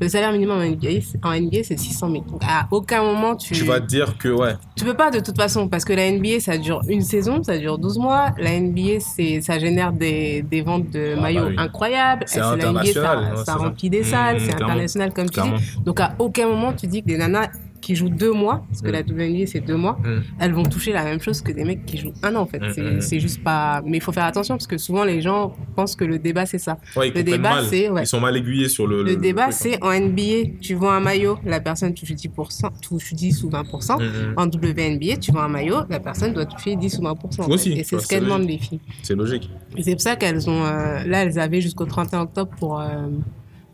[0.00, 2.24] Le salaire minimum en NBA, c'est- en NBA c'est 600 000.
[2.24, 5.20] Donc à aucun moment tu, Tu vas te dire que, ouais, tu peux pas de
[5.20, 8.32] toute façon parce que la NBA ça dure une saison, ça dure 12 mois.
[8.38, 11.54] La NBA c'est ça génère des, des ventes de Ah, bah maillots oui.
[11.58, 12.24] incroyables.
[12.26, 15.30] C'est Et la NBA, international, ça, ouais, remplit des Mm, salles, mm, c'est international comme
[15.30, 15.82] tu dis.
[15.84, 17.48] Donc à aucun moment tu dis que des nanas
[17.84, 18.92] qui jouent deux mois, parce que Mm.
[18.92, 20.20] la WNBA c'est deux mois, Mm.
[20.40, 22.58] elles vont toucher la même chose que des mecs qui jouent un an en fait.
[22.60, 23.82] Mm, C'est juste pas.
[23.84, 26.58] Mais il faut faire attention parce que souvent les gens pensent que le débat c'est
[26.58, 26.78] ça.
[26.96, 28.02] Ouais, ils Le débat, c'est- ouais.
[28.04, 29.02] Ils sont mal aiguillés sur le.
[29.02, 29.54] Le, débat truc.
[29.62, 33.98] c'est en NBA, tu vends un maillot, la personne touche 10%, touche 10 ou 20%.
[33.98, 34.34] Mm, mm.
[34.38, 37.42] En WNBA, tu vends un maillot, la personne doit toucher 10 ou 20%.
[37.42, 37.52] en fait.
[37.52, 38.80] Aussi, Et c'est ce qu'elles demandent les filles.
[39.02, 39.50] C'est logique.
[39.76, 40.64] Et c'est pour ça qu'elles ont.
[40.64, 42.80] euh, là, elles avaient jusqu'au 31 octobre pour.
[42.80, 42.86] euh,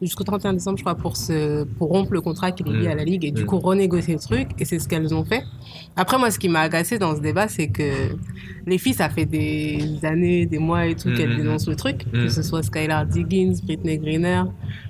[0.03, 2.91] jusqu'au 31 décembre, je crois, pour, se, pour rompre le contrat qui les lie Mm.
[2.91, 3.47] à la Ligue et du Mm.
[3.47, 4.49] coup renégocier le truc.
[4.59, 5.43] Et c'est ce qu'elles ont fait.
[5.97, 7.83] Après, moi, ce qui m'a agacé dans ce débat, c'est que
[8.67, 12.05] les filles, ça fait des années, des mois et tout Mm, qu'elles dénoncent le truc.
[12.13, 14.43] Que ce soit Skylar Diggins, Britney Greener,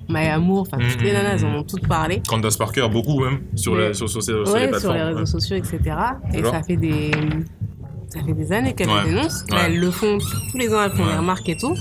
[0.09, 2.21] Maya Moore, enfin, toutes les nanas, elles en ont toutes parlé.
[2.29, 4.97] Candace Parker, beaucoup même, sur, les, sur, sur, sur, sur Ouais, les sur plateformes.
[4.97, 5.79] les réseaux sociaux, etc.
[6.35, 7.11] Et ça fait des.
[8.09, 9.05] Ça fait des années qu'elles Ouais.
[9.05, 9.45] dénoncent.
[9.51, 9.63] Là, Ouais.
[9.67, 10.19] elles le font
[10.51, 11.13] tous les ans, elles font Ouais.
[11.13, 11.75] des remarques et tout.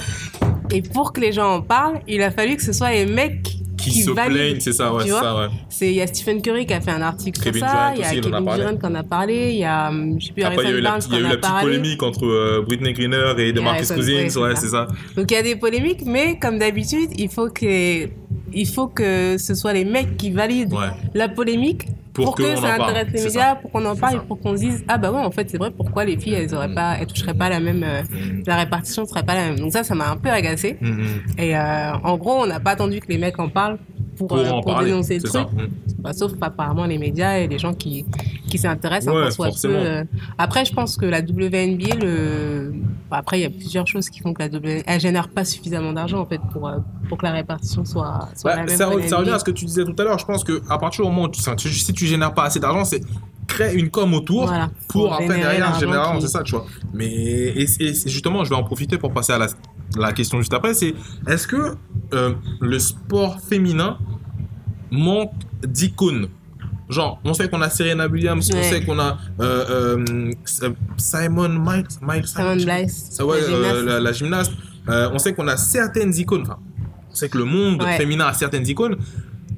[0.72, 3.44] Et pour que les gens en parlent, il a fallu que ce soit les mecs
[3.78, 5.48] Qui, qui se plaignent, c'est ça, ouais, c'est ça, ouais.
[5.70, 8.02] C'est il y a Stephen Curry qui a fait un article Kevin sur ça, il
[8.02, 8.40] y a aussi, Kevin.
[8.44, 10.82] Durant qui en a parlé, il y a hum, je sais plus Après, Harrison eu
[10.82, 13.54] la, Barnes il y a eu la a petite polémique entre euh, Britney Greener et
[13.54, 14.88] DeMarcus Harrison, Cousins, ouais, c'est ça.
[14.88, 15.16] c'est ça.
[15.16, 18.10] Donc il y a des polémiques, mais comme d'habitude, il faut que
[18.52, 20.88] il faut que ce soit les mecs qui valident Ouais.
[21.14, 24.40] la polémique pour, que qu'on ça intéresse les médias, pour qu'on en parle et pour
[24.40, 26.74] qu'on se dise ah bah ouais en fait c'est vrai pourquoi les filles elles auraient
[26.74, 28.44] pas elles toucheraient pas la même euh, Mm.
[28.48, 29.60] la répartition serait pas la même.
[29.60, 31.06] Donc ça ça m'a un peu agacé Mm, mm.
[31.38, 33.78] et euh, en gros on n'a pas attendu que les mecs en parlent
[34.28, 34.92] pour, Pour euh, pour parler.
[34.92, 35.44] dénoncer le truc ça.
[35.44, 35.68] Mm.
[36.00, 38.06] Bah, sauf apparemment les médias et les gens qui
[38.50, 39.74] qui s'intéressent Ouais, un peu soit peu, forcément.
[39.76, 40.04] euh.
[40.38, 42.74] après je pense que la WNBA le
[43.10, 45.46] bah, après il y a plusieurs choses qui font que la WNBA elle génère pas
[45.46, 46.78] suffisamment d'argent en fait pour euh,
[47.08, 49.66] pour que la répartition soit soit Bah, la même ça, revient à ce que tu
[49.66, 50.20] disais tout à l'heure.
[50.20, 52.86] Je pense que à partir du moment où tu, si tu génères pas assez d'argent,
[52.86, 53.02] c'est
[53.48, 54.70] créer une com autour Voilà.
[54.88, 56.66] pour après derrière générer, qui- c'est ça, tu vois.
[56.94, 59.48] Mais et, et c'est justement, je vais en profiter pour passer à la,
[59.98, 60.74] la question juste après.
[60.74, 60.94] C'est
[61.28, 61.76] est-ce que
[62.14, 63.98] euh, le sport féminin
[64.92, 65.32] manque
[65.64, 66.28] d'icônes?
[66.90, 70.32] Genre, on sait qu'on a Serena Williams, on sait qu'on a euh, euh,
[70.98, 73.86] Simon Miles, Miles Simon Biles, ça, ouais, la euh, gymnaste.
[73.86, 74.52] la, la gymnaste.
[74.90, 76.42] Euh, on sait qu'on a certaines icônes.
[76.42, 76.58] Enfin,
[77.12, 77.96] on sait que le monde Ouais.
[77.98, 78.98] féminin a certaines icônes.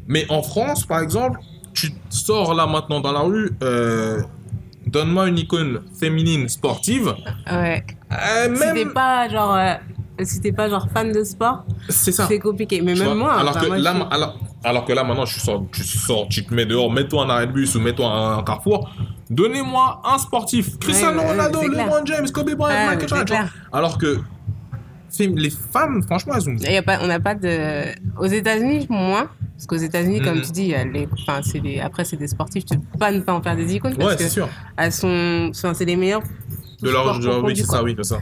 [0.08, 1.40] Mais en France, par exemple,
[1.74, 3.52] tu sors là maintenant dans la rue,
[4.88, 7.14] donne-moi une icône féminine sportive.
[7.50, 7.86] Ouais.
[8.12, 9.58] Euh, même, pas genre,
[10.26, 12.26] si t'es pas genre fan de sport, c'est ça.
[12.28, 12.82] c'est compliqué.
[12.82, 15.04] Mais Tu même vois, moi, alors, enfin, que moi, là, je alors, alors que là,
[15.04, 17.80] maintenant, tu sors, tu sors, tu te mets dehors, mets-toi en arrêt de bus ou
[17.80, 18.90] mets-toi en un carrefour.
[19.30, 20.78] Donnez-moi un sportif.
[20.80, 21.86] Cristiano Ouais, ouais, Ronaldo, c'est clair.
[21.86, 23.50] LeBron James, Kobe Bryant, Ouais, Michael c'est Jordan.
[23.72, 24.20] Alors que
[25.20, 26.56] les femmes, franchement, elles ont.
[26.56, 27.84] Y a pas, on n'a pas de.
[28.18, 29.30] Aux États-Unis, moins.
[29.56, 30.42] Parce qu'aux États-Unis, comme Mhm.
[30.42, 33.34] tu dis, les, enfin, c'est des, après, c'est des sportifs, tu peux pas ne pas
[33.34, 33.92] en faire des icônes.
[33.94, 34.50] Ouais, Parce c'est que sûr.
[34.76, 36.24] elles sont, enfin, c'est les meilleures.
[36.82, 38.18] De leur, oui, c'est ça, oui, c'est ça.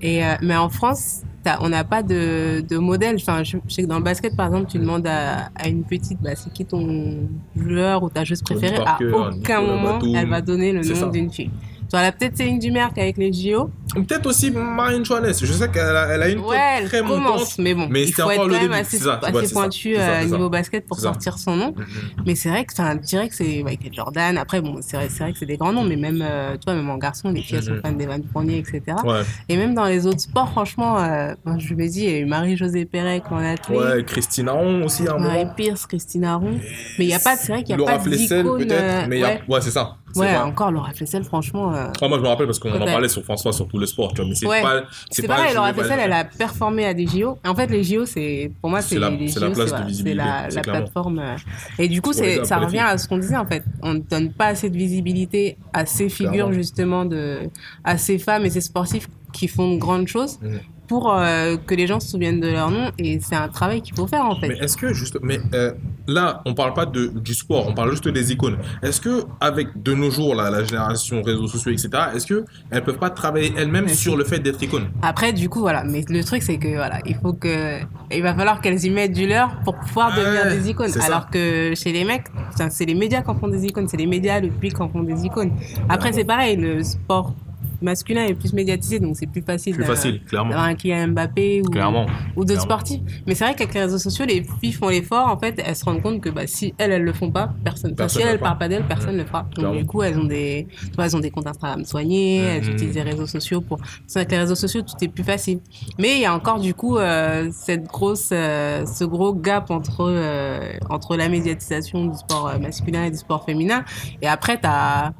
[0.00, 1.22] Et, euh, mais en France,
[1.60, 3.16] on n'a pas de, de modèle.
[3.16, 5.84] Enfin, je, je sais que dans le basket, par exemple, tu demandes à, à une
[5.84, 8.78] petite, bah, c'est qui ton joueur ou ta joueuse préférée?
[8.84, 10.14] À aucun moment, Batum.
[10.14, 11.50] elle va donner le nom d'une fille.
[11.88, 13.70] Tu vois, là, peut-être Céline Dumerc avec les JO.
[13.94, 15.42] Peut-être aussi Marine Joannès.
[15.42, 17.56] Je sais qu'elle a, elle a une Ouais, elle très montante.
[17.58, 19.96] mais bon, mais il faut être quand le même assez, assez pointu
[20.26, 21.74] niveau basket pour sortir son nom.
[21.74, 21.86] Mhm.
[22.26, 24.36] Mais c'est vrai que, enfin, je dirais que c'est Michael Jordan.
[24.36, 26.90] Après, bon, c'est vrai, que c'est des grands noms, mais même, euh, tu vois, même
[26.90, 27.80] en garçon, les filles, elles sont Mhm.
[27.82, 28.82] fans d'Evan Fournier, etc.
[29.04, 32.18] Ouais, Et même dans les autres sports, franchement, euh, je me dis, il y a
[32.18, 35.46] eu Marie-Josée Pérec en athlète, ouais, Christine Aron aussi à un Marie.
[35.56, 36.58] Pierce, Christine Aron.
[36.98, 38.58] Mais il y a pas, c'est vrai qu'il y a Laura pas d'icône.
[38.58, 39.96] peut-être, euh, mais a- ouais, ouais, c'est ça.
[40.16, 40.36] Ouais vrai.
[40.38, 41.74] encore Laura Flessel, franchement.
[41.74, 43.86] euh, Ah, moi, je me rappelle parce qu'on en parlait sur François sur tous les
[43.86, 44.62] sports, tu vois, mais c'est Ouais.
[44.62, 44.82] pas.
[45.10, 47.38] C'est pas pareil, Laura Flessel, elle a performé à des JO.
[47.46, 49.70] En fait, les JO, c'est pour moi, C'est la- les c'est JO, la place de
[49.70, 50.80] voilà, c'est visibilité, la, c'est la clairement.
[50.80, 51.18] plateforme.
[51.18, 51.36] euh.
[51.78, 53.62] Et du coup, ça revient à ce qu'on disait en fait.
[53.82, 56.52] On ne donne pas assez de visibilité à ces figures Clairement.
[56.52, 57.38] justement de,
[57.84, 60.60] à ces femmes et ces sportifs qui font de grandes choses Mhm.
[60.88, 62.90] Pour euh, que les gens se souviennent de leur nom.
[62.98, 64.48] Et c'est un travail qu'il faut faire en fait.
[64.48, 65.72] Mais est-ce que juste, mais euh,
[66.08, 68.56] là, on parle pas de du sport, on parle juste des icônes.
[68.82, 71.90] Est-ce que avec de nos jours là, la génération réseaux sociaux, etc.
[72.14, 75.60] Est-ce que elles peuvent pas travailler elles-mêmes sur le fait d'être icône Après, du coup,
[75.60, 75.84] voilà.
[75.84, 79.12] Mais le truc, c'est que voilà, il faut que, il va falloir qu'elles y mettent
[79.12, 80.88] du leur pour pouvoir devenir des icônes.
[80.88, 81.04] ça.
[81.04, 82.26] Alors que chez les mecs,
[82.70, 84.88] c'est les médias qui en font des icônes, c'est les médias, le public qui en
[84.88, 85.52] font des icônes.
[85.88, 87.34] Après, c'est pareil, le sport
[87.80, 89.74] masculin est plus médiatisé, donc c'est plus facile.
[89.74, 90.50] Plus d'avoir- facile, clairement.
[90.50, 92.06] D'avoir un Kylian Mbappé ou, Clairement.
[92.36, 93.00] ou d'autres sportifs.
[93.26, 95.28] Mais c'est vrai qu'avec les réseaux sociaux, les filles font l'effort.
[95.28, 97.94] En fait, elles se rendent compte que bah, si elles, elles le font pas, personne.
[97.94, 98.48] Personne si le elles, fera.
[98.50, 99.42] parlent pas d'elles, personne ne le fera.
[99.42, 99.76] Donc Clairement.
[99.76, 102.70] du coup, elles ont des, tu vois, elles ont des comptes Instagram soignés, elles Mhm.
[102.72, 103.78] utilisent les réseaux sociaux pour.
[103.78, 105.60] Que les réseaux sociaux, tout est plus facile.
[105.98, 110.00] Mais il y a encore du coup euh, cette grosse, euh, ce gros gap entre
[110.08, 113.84] euh, entre la médiatisation du sport masculin et du sport féminin.
[114.20, 115.12] Et après, t'as,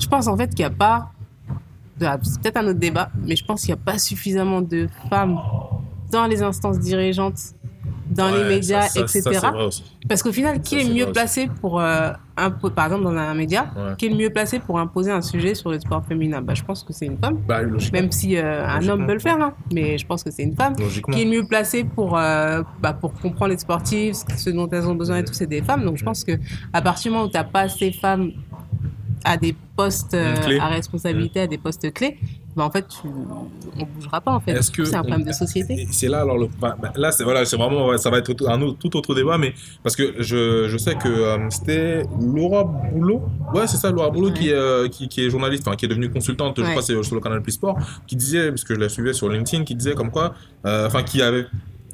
[0.00, 1.10] je pense en fait qu'il n'y a pas
[2.22, 5.38] c'est peut-être un autre débat, mais je pense qu'il n'y a pas suffisamment de femmes
[6.10, 7.38] dans les instances dirigeantes,
[8.10, 9.38] dans les médias, ça- ça- etc.
[9.40, 9.52] ça.
[10.08, 13.70] Parce qu'au final, qui est mieux placé pour, euh, impo- par exemple, dans un média,
[13.76, 13.94] Ouais.
[13.96, 16.42] qui est mieux placé pour imposer un sujet sur le sport féminin?
[16.42, 17.60] Bah, Je pense que c'est une femme, Bah,
[17.92, 20.56] même si euh, un homme peut le faire, hein, mais je pense que c'est une
[20.56, 20.74] femme.
[21.12, 24.96] Qui est mieux placé pour, euh, bah, pour comprendre les sportifs, ce dont elles ont
[24.96, 25.84] besoin et tout, c'est des femmes.
[25.84, 26.32] Donc je pense que
[26.72, 28.32] à partir du moment où tu n'as pas assez de femmes
[29.30, 32.18] à des postes euh, à responsabilité, à des postes clés,
[32.56, 33.06] bah, en fait, tu...
[33.06, 34.60] on bougera pas en fait.
[34.60, 35.86] C'est un problème de société.
[35.92, 38.60] C'est là alors le, bah, bah, là c'est voilà c'est vraiment ça va être un
[38.62, 43.22] autre, tout autre débat mais parce que je, je sais que euh, c'était Laura Boulot
[43.54, 44.34] ouais c'est ça Laura Boulot Ouais.
[44.34, 47.00] qui, est, euh, qui qui est journaliste enfin qui est devenue consultante je crois c'est
[47.02, 49.74] sur le canal Plus Sport qui disait parce que je la suivais sur LinkedIn qui
[49.74, 50.34] disait comme quoi
[50.66, 51.46] euh, enfin qui avait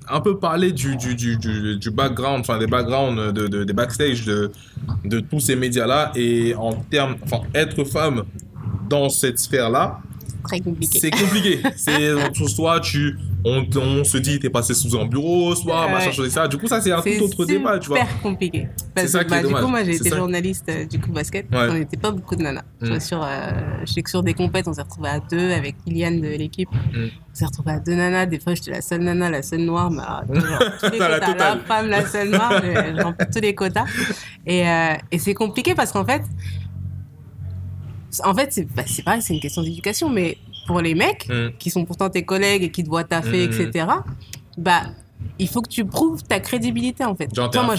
[0.08, 3.72] un peu parlé du, du, du, du, du background, enfin des backgrounds, de, de- des
[3.72, 4.50] backstage de,
[5.04, 6.12] de tous ces médias-là.
[6.14, 8.24] Et en termes, enfin, être femme
[8.88, 10.00] dans cette sphère-là,
[10.44, 10.98] Très compliqué.
[11.00, 11.60] c'est compliqué.
[11.76, 12.12] C'est
[12.48, 15.92] soit tu on, on se dit t'es passé sous un bureau, soit Ouais.
[15.92, 16.48] machin chose etc.
[16.50, 17.98] Du coup ça c'est un C'est tout autre débat, tu vois.
[18.00, 18.68] super compliqué.
[18.94, 19.62] Parce ça qui est bah, du dommage.
[19.62, 20.16] coup, moi, j'ai C'est été ça.
[20.16, 21.46] journaliste euh, du coup basket.
[21.52, 21.68] Ouais.
[21.70, 22.62] On n'était pas beaucoup de nanas.
[22.80, 22.86] Mm.
[22.88, 23.28] vois, sur, euh,
[23.86, 26.68] je sais que sur des compètes, on s'est retrouvés à deux avec Iliane de l'équipe.
[26.72, 27.04] Mm.
[27.30, 28.26] On s'est retrouvés à deux nanas.
[28.26, 29.90] Des fois, j'étais la seule nana, la seule noire.
[29.90, 31.32] Mais, alors, genre, tous les Dans la quotas.
[31.34, 31.60] totale.
[31.68, 32.60] femme, la seule noire.
[32.64, 33.84] j'ai rempli tous les quotas.
[34.46, 36.22] Et, euh, et c'est compliqué parce qu'en fait,
[38.24, 40.08] en fait, c'est bah, c'est pareil, c'est une question d'éducation.
[40.08, 41.50] Mais pour les mecs, Mm.
[41.58, 43.60] qui sont pourtant tes collègues et qui te voient taffer, Mhm.
[43.60, 43.86] etc.,
[44.58, 44.82] bah,
[45.38, 47.34] il faut que tu prouves ta crédibilité, en fait.
[47.34, 47.74] Genre, t'es moi.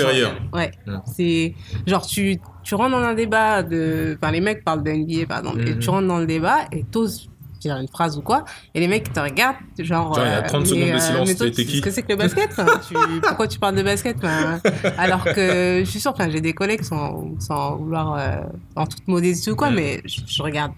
[0.54, 0.72] Ouais.
[0.86, 1.02] Mhm.
[1.06, 1.54] C'est
[1.86, 4.18] genre, tu, tu rentres dans un débat de.
[4.22, 7.30] Enfin, les mecs parlent de NBA, pardon, et tu rentres dans le débat et t'oses
[7.60, 8.46] dire une phrase ou quoi,
[8.76, 10.14] et les mecs te regardent, genre.
[10.14, 11.66] Genre, il y a euh, 30 mais, secondes de euh, silence, t'es- t'es tu sais
[11.66, 12.50] qui ce que c'est que le basket
[12.88, 14.60] tu- Pourquoi tu parles de basket Enfin,
[15.00, 18.14] Alors que je suis sûre, enfin, j'ai des collègues sans, sans vouloir.
[18.14, 18.42] euh,
[18.76, 20.72] en toute modestie ou quoi, mais je, je regarde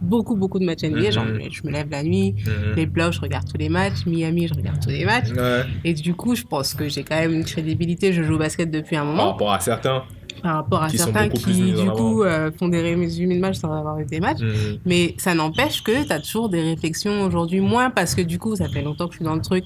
[0.00, 1.10] beaucoup, beaucoup de matchs NBA.
[1.10, 1.40] Genre, Mhm.
[1.50, 2.74] je me lève la nuit, Mhm.
[2.76, 4.06] les playoffs, je regarde tous les matchs.
[4.06, 5.30] Miami, je regarde tous les matchs.
[5.32, 5.62] Ouais.
[5.84, 8.12] Et du coup, je pense que j'ai quand même une crédibilité.
[8.12, 9.30] Je joue au basket depuis un Par moment.
[9.32, 10.04] rapport à certains.
[10.42, 13.72] Par rapport à Qui certains qui, du coup, euh, font des résumés de matchs sans
[13.72, 14.40] avoir eu des matchs.
[14.40, 14.78] Mhm.
[14.86, 18.54] Mais ça n'empêche que tu as toujours des réflexions aujourd'hui, moins parce que du coup,
[18.54, 19.64] ça fait longtemps que je suis dans le truc.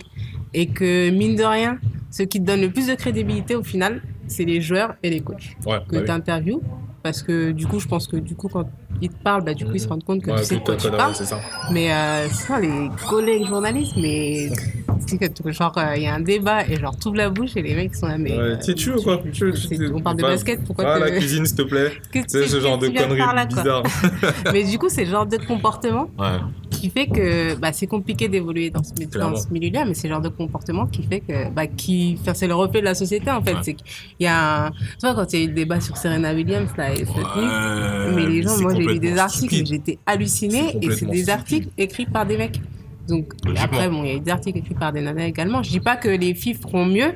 [0.55, 1.79] Et que, mine de rien,
[2.11, 5.21] ce qui te donne le plus de crédibilité au final, c'est les joueurs et les
[5.21, 6.63] coachs Ouais, que bah tu interviews.
[7.03, 8.65] Parce que du coup, je pense que du coup, quand
[9.01, 10.61] ils te parlent, bah, du coup, ils se rendent compte que Ouais, tu sais de
[10.61, 11.15] quoi tu parles.
[11.17, 11.41] c'est ça.
[11.73, 14.49] Mais euh, sinon, les collègues journalistes, mais
[15.21, 17.63] c'est que genre, euh, il y a un débat et genre, t'ouvres la bouche et
[17.63, 18.33] les mecs sont là, mais.
[18.33, 20.85] Ouais, euh, tu ou quoi Tu- tu- c'est- tu- on parle de va- basket, pourquoi
[20.85, 21.93] Va à la cuisine, s'il te plaît.
[22.29, 23.83] C'est ce genre de conneries bizarres.
[24.53, 26.39] Mais du coup, c'est le genre de comportement Ouais.
[26.71, 30.23] qui fait que bah, c'est compliqué d'évoluer dans ce, ce milieu-là, mais c'est le genre
[30.23, 33.43] de comportement qui fait que bah, qui, enfin, c'est le reflet de la société en
[33.43, 33.53] fait.
[33.55, 33.61] Ouais.
[33.63, 33.87] C'est qu'il
[34.21, 36.71] y a un, tu vois quand il y a eu le débat sur Serena Williams
[36.77, 40.77] là, et cette nuit, Ouais, mais les gens, moi j'ai lu des articles, j'étais hallucinée
[40.83, 42.61] et c'est des articles écrits par des mecs.
[43.09, 45.63] Donc après bon, il y a eu des articles écrits par des nanas également.
[45.63, 47.13] Je dis pas que les filles feront mieux.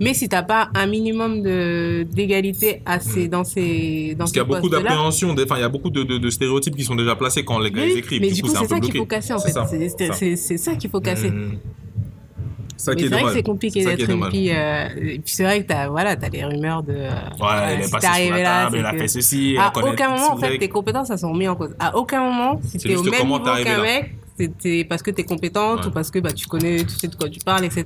[0.00, 4.40] Mais si t'as pas un minimum de d'égalité assez dans ces dans Parce qu'il y
[4.40, 7.14] a beaucoup d'appréhension, enfin, il y a beaucoup de, de- de stéréotypes qui sont déjà
[7.14, 8.20] placés quand les gars oui, écrivent.
[8.20, 9.88] mais du coup, c'est ça qu'il faut casser en C'est fait.
[10.16, 10.56] C'est- ça.
[10.72, 11.30] Ça qu'il faut casser.
[12.76, 14.50] Ça qui est vrai que c'est compliqué d'être une fille.
[14.52, 16.92] euh, et puis c'est vrai que t'as voilà, as les rumeurs de.
[16.92, 17.08] euh,
[17.40, 19.56] Ouais, elle est si passée sur arrivé la là, table, c'est elle a fait ceci,
[19.58, 21.74] À aucun moment, en fait, tes compétences, elles sont mises en cause.
[21.78, 23.82] À aucun moment, si t'es au même niveau qu'un là.
[23.82, 25.86] mec, c'était parce que t'es compétente Ouais.
[25.86, 27.84] ou parce que bah, tu connais, tu sais de quoi tu parles, etc.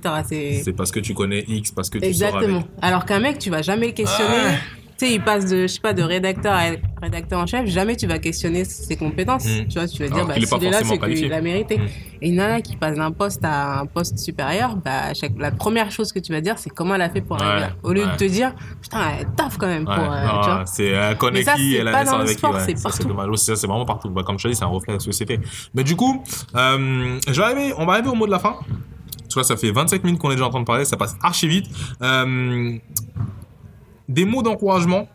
[0.63, 2.59] C'est parce que tu connais X, parce que tu sors exactement.
[2.59, 2.69] avec.
[2.83, 4.57] Alors qu'un mec, tu vas jamais le questionner.
[4.99, 6.63] Tu sais, il passe de, je sais pas, de rédacteur à
[7.01, 9.45] rédacteur en chef, jamais tu vas questionner ses compétences.
[9.45, 9.69] Mm.
[9.69, 11.79] Tu vois, tu vas dire, bah, s'il est là, c'est qu'il a mérité.
[11.79, 11.83] Mm.
[12.21, 15.93] Et une nana qui passe d'un poste à un poste supérieur, bah, chaque, la première
[15.93, 17.67] chose que tu vas dire, c'est comment elle a fait pour Ouais, arriver.
[17.85, 18.13] Au lieu ouais.
[18.13, 20.63] de te dire, putain, elle taffe quand même Ouais, pour, euh, non, tu vois.
[20.67, 22.47] c'est elle connaît qui, elle a naissance avec qui.
[22.67, 23.37] c'est partout.
[23.37, 24.11] c'est vraiment partout.
[24.11, 25.39] Bah, comme je te dis, c'est un reflet de la société.
[25.75, 26.25] Mais du coup,
[26.57, 28.57] euh, je vais arriver, on va arriver au mot de la fin.
[29.29, 31.15] Tu vois, ça fait 25 minutes qu'on est déjà en train de parler, ça passe
[31.23, 31.67] archi vite.
[32.03, 32.79] Euh,
[34.09, 35.09] des mots d'encouragement.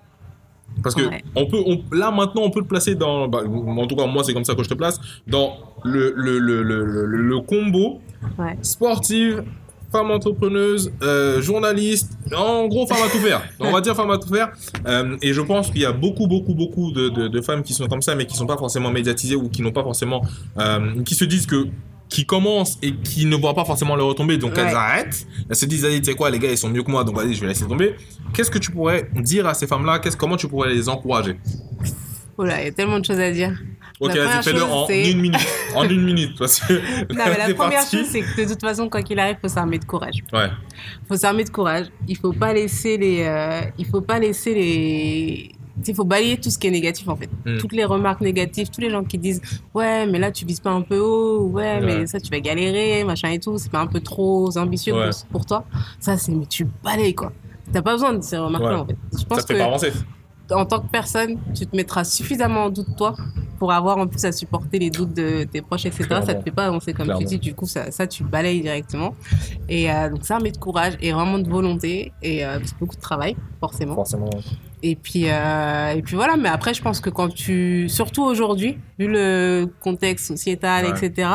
[0.82, 1.24] Parce que Ouais.
[1.36, 4.24] on peut, on- là maintenant, on peut te placer dans, bah, en tout cas moi
[4.24, 5.54] c'est comme ça que je te place, dans
[5.84, 8.00] le, le, le, le, le, le combo
[8.40, 8.58] Ouais.
[8.64, 9.44] sportive,
[9.92, 13.44] femme entrepreneuse, euh, journaliste, en gros femme à tout faire.
[13.60, 14.52] On va dire femme à tout faire.
[14.88, 17.74] Euh, et je pense qu'il y a beaucoup, beaucoup, beaucoup de, de, de femmes qui
[17.74, 20.24] sont comme ça, mais qui sont pas forcément médiatisées ou qui n'ont pas forcément,
[20.58, 21.68] euh, qui se disent que
[22.14, 24.74] qui commencent et qui ne voient pas forcément les retombées, donc elles Ouais.
[24.74, 25.26] arrêtent.
[25.50, 27.16] Elles se disent, allez, tu sais quoi, les gars, ils sont mieux que moi, donc
[27.16, 27.96] vas-y, je vais laisser tomber.
[28.34, 29.98] Qu'est-ce que tu pourrais dire à ces femmes-là?
[29.98, 31.40] Qu'est-ce, Comment tu pourrais les encourager?
[32.38, 33.54] Oh là, il y a tellement de choses à dire.
[34.00, 35.48] Ok, vas-y, fais-le en une minute.
[35.76, 36.74] En une minute, parce que
[37.14, 39.80] Non, mais la première chose, c'est que de toute façon, quoi qu'il arrive, faut s'armer
[39.80, 40.18] de courage.
[40.32, 40.50] Ouais,
[41.08, 41.88] faut s'armer de courage.
[42.08, 45.52] Il faut pas laisser les, euh, il faut pas laisser les,
[45.88, 47.30] il faut balayer tout ce qui est négatif en fait.
[47.46, 47.58] Mm.
[47.58, 49.42] Toutes les remarques négatives, tous les gens qui disent
[49.74, 51.82] ouais mais là tu vises pas un peu haut, ouais, Ouais.
[51.82, 55.10] mais ça tu vas galérer, machin et tout, c'est pas un peu trop ambitieux Ouais.
[55.10, 55.66] pour, pour toi.
[56.00, 57.32] Ça c'est mais tu balayes quoi.
[57.72, 58.98] T'as pas besoin de ces remarques là en fait.
[59.14, 59.92] Je ça pense te fait que pas avancer.
[60.52, 63.16] en tant que personne, tu te mettras suffisamment en doute toi
[63.58, 66.04] pour avoir en plus à supporter les doutes de tes proches, etc.
[66.04, 66.40] Ça Clairement.
[66.40, 67.22] te fait pas avancer comme Clairement.
[67.22, 69.16] tu dis, du coup, ça, ça tu balayes directement.
[69.70, 72.98] Et euh, donc, ça met de courage et vraiment de volonté et euh, c'est beaucoup
[72.98, 73.96] de travail, forcément.
[73.96, 74.30] Forcément.
[74.86, 78.78] Et puis, euh, et puis voilà, mais après, je pense que quand tu, surtout aujourd'hui,
[79.00, 80.92] vu le contexte sociétal, Ouais.
[80.92, 81.30] etc.,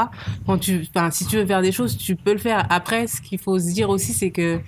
[0.46, 2.66] quand tu, enfin, si tu veux faire des choses, tu peux le faire.
[2.68, 4.61] Après, ce qu'il faut se dire aussi, c'est que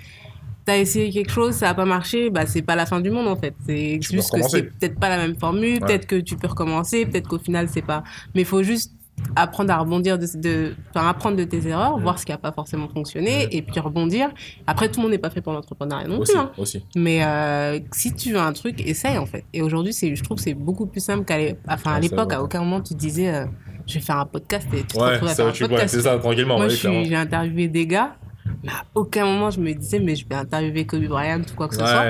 [0.65, 3.29] t'as essayé quelque chose, ça a pas marché, bah, c'est pas la fin du monde,
[3.29, 3.55] en fait.
[3.67, 5.81] C'est juste que c'est peut-être pas la même formule, Ouais.
[5.81, 8.03] peut-être que tu peux recommencer, peut-être qu'au final, c'est pas,
[8.35, 8.93] mais il faut juste
[9.37, 12.53] apprendre à rebondir de, de enfin, apprendre de tes erreurs, voir ce qui a pas
[12.53, 14.31] forcément fonctionné, et puis rebondir.
[14.67, 16.51] Après, tout le monde n'est pas fait pour l'entrepreneuriat non Aussi, plus, hein.
[16.59, 16.85] aussi.
[16.97, 19.45] Mais euh, si tu veux un truc, essaye en fait.
[19.53, 22.33] Et aujourd'hui, c'est, je trouve que c'est beaucoup plus simple qu'à l'é- enfin, à l'époque,
[22.33, 23.45] à aucun moment tu te disais, euh,
[23.87, 25.63] je vais faire un podcast et tu te Ouais, retrouves à ça, faire un tu-
[25.65, 25.95] ouais, podcast.
[25.95, 26.57] c'est ça, tranquillement.
[26.57, 28.17] Moi, ouais, j'ai interviewé des gars,
[28.63, 31.69] mais à aucun moment je me disais, mais je vais interviewer Kobe Bryant ou quoi
[31.69, 32.05] que ce soit.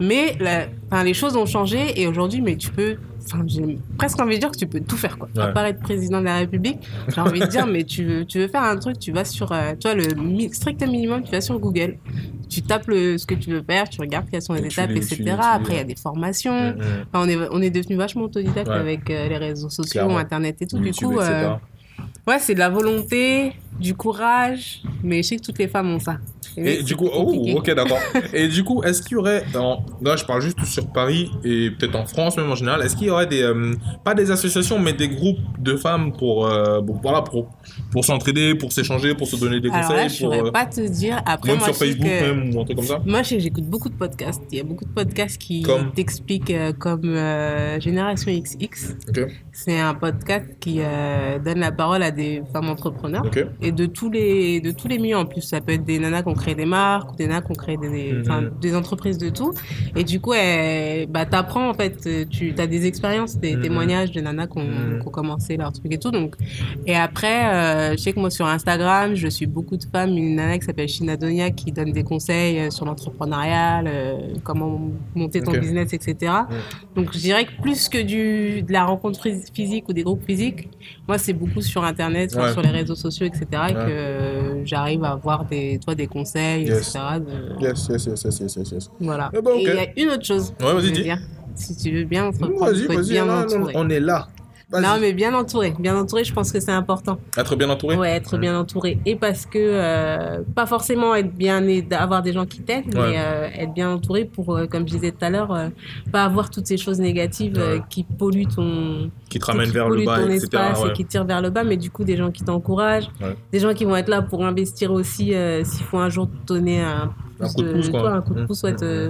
[0.00, 2.96] Mais la- les choses ont changé et aujourd'hui, mais tu peux.
[3.26, 5.28] Enfin, j'ai presque envie de dire que tu peux tout faire, quoi.
[5.36, 5.52] À Ouais.
[5.52, 6.78] part être président de la République,
[7.14, 9.52] j'ai envie de dire, mais tu veux, tu veux faire un truc, tu vas sur,
[9.52, 11.96] euh, tu vois, le mi- strict minimum, tu vas sur Google,
[12.48, 14.90] tu tapes le, ce que tu veux faire, tu regardes quelles sont les Et étapes,
[14.90, 15.08] les- etc.
[15.16, 16.72] tu les- tu les- Après, il y a des formations.
[16.72, 16.82] Mm, mm.
[17.12, 18.74] Enfin, on est, on est devenu vachement autodidacte Ouais.
[18.74, 20.18] avec euh, les réseaux sociaux, Clairement.
[20.18, 20.78] Internet et tout.
[20.78, 21.54] Du YouTube, coup, euh,
[22.26, 26.00] ouais, c'est de la volonté, du courage, mais je sais que toutes les femmes ont
[26.00, 26.18] ça.
[26.56, 27.54] Et du coup, oh, compliqué.
[27.56, 27.98] ok, d'accord.
[28.32, 31.70] et du coup, est-ce qu'il y aurait, dans- là je parle juste sur Paris et
[31.70, 34.78] peut-être en France même en général, est-ce qu'il y aurait des, euh, pas des associations,
[34.78, 37.48] mais des groupes de femmes pour, euh, pour- voilà, pour,
[37.90, 40.52] pour s'entraider, pour s'échanger, pour se donner des Alors là, conseils, je pour, saurais euh,
[40.52, 41.22] pas te dire.
[41.26, 43.36] Après, même moi, sur Facebook que- même ou un truc comme ça Moi, je sais
[43.36, 44.42] que j'écoute beaucoup de podcasts.
[44.50, 48.96] Il y a beaucoup de podcasts qui Comme t'expliquent euh, comme euh, Génération XX.
[49.08, 49.20] Ok,
[49.52, 53.24] C'est un podcast qui euh, donne la parole à des femmes entrepreneurs.
[53.60, 56.22] Et de tous les de tous les milieux en plus, ça peut être des nanas
[56.22, 58.74] qui ont créé des marques, ou des nanas qui ont créé des, des- enfin, des
[58.76, 59.52] entreprises de tout.
[59.96, 63.62] Et du coup, elle, bah, t'apprends en fait, euh, tu as des expériences, des Mhm.
[63.62, 65.00] témoignages de nanas qui ont, Mhm.
[65.00, 66.10] qui ont commencé leur truc et tout.
[66.10, 66.34] Donc,
[66.86, 70.36] et après, euh, je sais que moi sur Instagram, je suis beaucoup de femmes, une
[70.36, 74.80] nana qui s'appelle Shina Donia qui donne des conseils euh, sur l'entrepreneuriat, le- comment
[75.14, 76.32] monter ton business, etc.
[76.96, 80.24] Donc, je dirais que plus que du de la rencontre phys- physique ou des groupes
[80.26, 80.68] physiques,
[81.08, 82.52] moi c'est beaucoup sur Internet, Ouais.
[82.52, 83.46] sur les réseaux sociaux, etc.
[83.52, 83.72] Ouais.
[83.74, 86.88] que euh, j'arrive à avoir des, toi, des conseils, Yes.
[86.88, 86.98] etc.
[87.20, 88.90] de- Yes, yes, yes, yes, yes, yes, yes.
[89.00, 89.30] Voilà.
[89.34, 89.50] Eh ben.
[89.56, 90.52] Et il y a une autre chose.
[90.60, 91.02] Ouais, vas-y, dis.
[91.02, 91.18] dire.
[91.54, 92.30] Si tu veux bien
[93.26, 94.28] là, on est là.
[94.80, 95.74] Non, mais bien entouré.
[95.78, 97.18] Bien entouré, je pense que c'est important.
[97.36, 98.98] Être bien entouré Ouais, être bien entouré.
[99.04, 103.10] Et parce que, euh, pas forcément être bien avoir des gens qui t'aident, Ouais.
[103.10, 105.56] mais euh, être bien entouré pour, euh, comme je disais tout à l'heure,
[106.10, 107.82] pas avoir toutes ces choses négatives Ouais.
[107.90, 110.44] qui polluent ton, qui te ramène qui vers le bas, ton etc.
[110.44, 110.90] espace ouais.
[110.90, 113.10] et qui tirent vers le bas, mais du coup, des gens qui t'encouragent,
[113.52, 116.80] des gens qui vont être là pour investir aussi s'il faut un jour te donner
[116.82, 118.00] un, Un coup de pouce, quoi.
[118.00, 118.76] toi, un coup de pouce, ouais, Mmh.
[118.76, 119.08] te-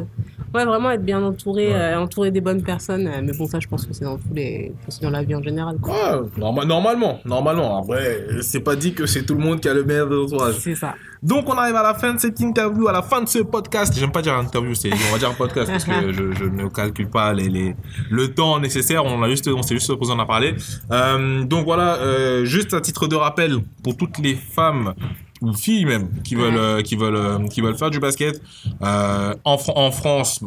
[0.54, 1.74] ouais, vraiment être bien entouré, Ouais.
[1.74, 3.06] euh, entouré des bonnes personnes.
[3.06, 5.34] euh, mais bon, ça, je pense que c'est dans tous les, c'est dans la vie
[5.34, 5.76] en général.
[5.80, 5.92] quoi.
[6.22, 7.78] Ouais, norma- normalement, normalement.
[7.82, 10.58] Après, c'est pas dit que c'est tout le monde qui a le meilleur entourage.
[10.60, 10.94] C'est ça.
[11.22, 13.94] Donc, on arrive à la fin de cette interview, à la fin de ce podcast.
[13.96, 17.08] J'aime pas dire interview, c'est, on va dire podcast parce que je, je ne calcule
[17.10, 17.76] pas les, les,
[18.10, 19.04] le temps nécessaire.
[19.04, 20.54] On a juste, on s'est juste posé, on a parlé.
[20.90, 24.94] Euh, donc voilà, juste à titre de rappel pour toutes les femmes
[25.42, 28.40] ou filles même qui veulent, euh, qui veulent, euh, qui veulent faire du basket
[28.82, 30.40] euh, en, en France.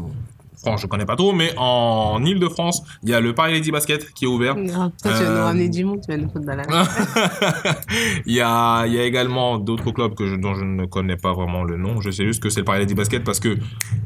[0.65, 4.11] France, je connais pas trop, mais en Ile-de-France, il y a le Paris Lady Basket
[4.13, 4.55] qui est ouvert.
[4.57, 6.63] Ah, toi, tu vas Euh, nous ramener du monde, tu vas nous foutre dans la
[8.25, 11.17] il, y a, il y a également d'autres clubs que je, dont je ne connais
[11.17, 12.01] pas vraiment le nom.
[12.01, 13.57] Je sais juste que c'est le Paris Lady Basket parce que,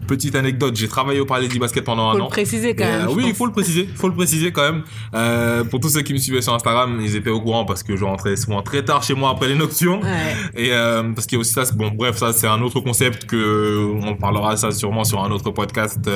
[0.08, 2.28] petite anecdote, j'ai travaillé au Paris Lady Basket pendant Faut un le an.
[2.28, 3.08] préciser quand même.
[3.08, 4.84] euh, oui, il faut le préciser, faut le préciser quand même.
[5.16, 7.96] Euh, pour tous ceux qui me suivaient sur Instagram, ils étaient au courant parce que
[7.96, 10.04] je rentrais souvent très tard chez moi après les nocturnes.
[10.04, 10.36] Ouais.
[10.56, 13.26] Et euh, parce qu'il y a aussi ça, bon bref, ça c'est un autre concept
[13.26, 16.10] que on parlera ça sûrement sur un autre podcast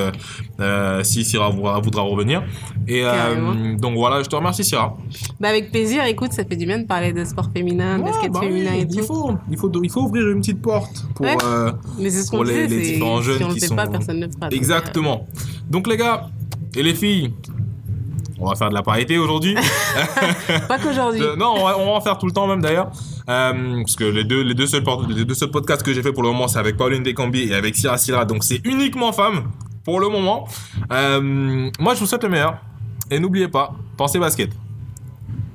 [0.59, 2.43] euh, si Syrah voudra, revenir.
[2.87, 4.95] Et euh, donc voilà, je te remercie Syrah.
[5.39, 8.09] Bah, avec plaisir, écoute, ça fait du bien de parler de sport féminin, de Ouais,
[8.11, 9.03] basket bah féminin oui, et il tout.
[9.05, 11.25] faut, il faut, il faut ouvrir une petite porte pour.
[11.25, 11.35] Ouais.
[11.43, 13.59] euh, Mais c'est ce pour qu'on les- disait, les différents jeunes si on le qui
[13.61, 14.49] fait sont- pas, personne ne le fera.
[14.51, 15.27] Exactement.
[15.69, 16.29] Donc les gars
[16.75, 17.33] et les filles,
[18.39, 19.55] on va faire de la parité aujourd'hui.
[20.67, 21.21] Pas qu'aujourd'hui.
[21.37, 22.91] Non, on va, on va en faire tout le temps même d'ailleurs.
[23.29, 26.11] Euh, parce que les deux, les, deux seuls, les deux seuls podcasts que j'ai fait
[26.11, 28.25] pour le moment, c'est avec Pauline Descambi et avec Syrah Syrah.
[28.25, 29.43] Donc c'est uniquement femmes
[29.83, 30.47] pour le moment.
[30.91, 32.57] Euh, moi, je vous souhaite le meilleur.
[33.11, 34.49] Et n'oubliez pas, pensez basket.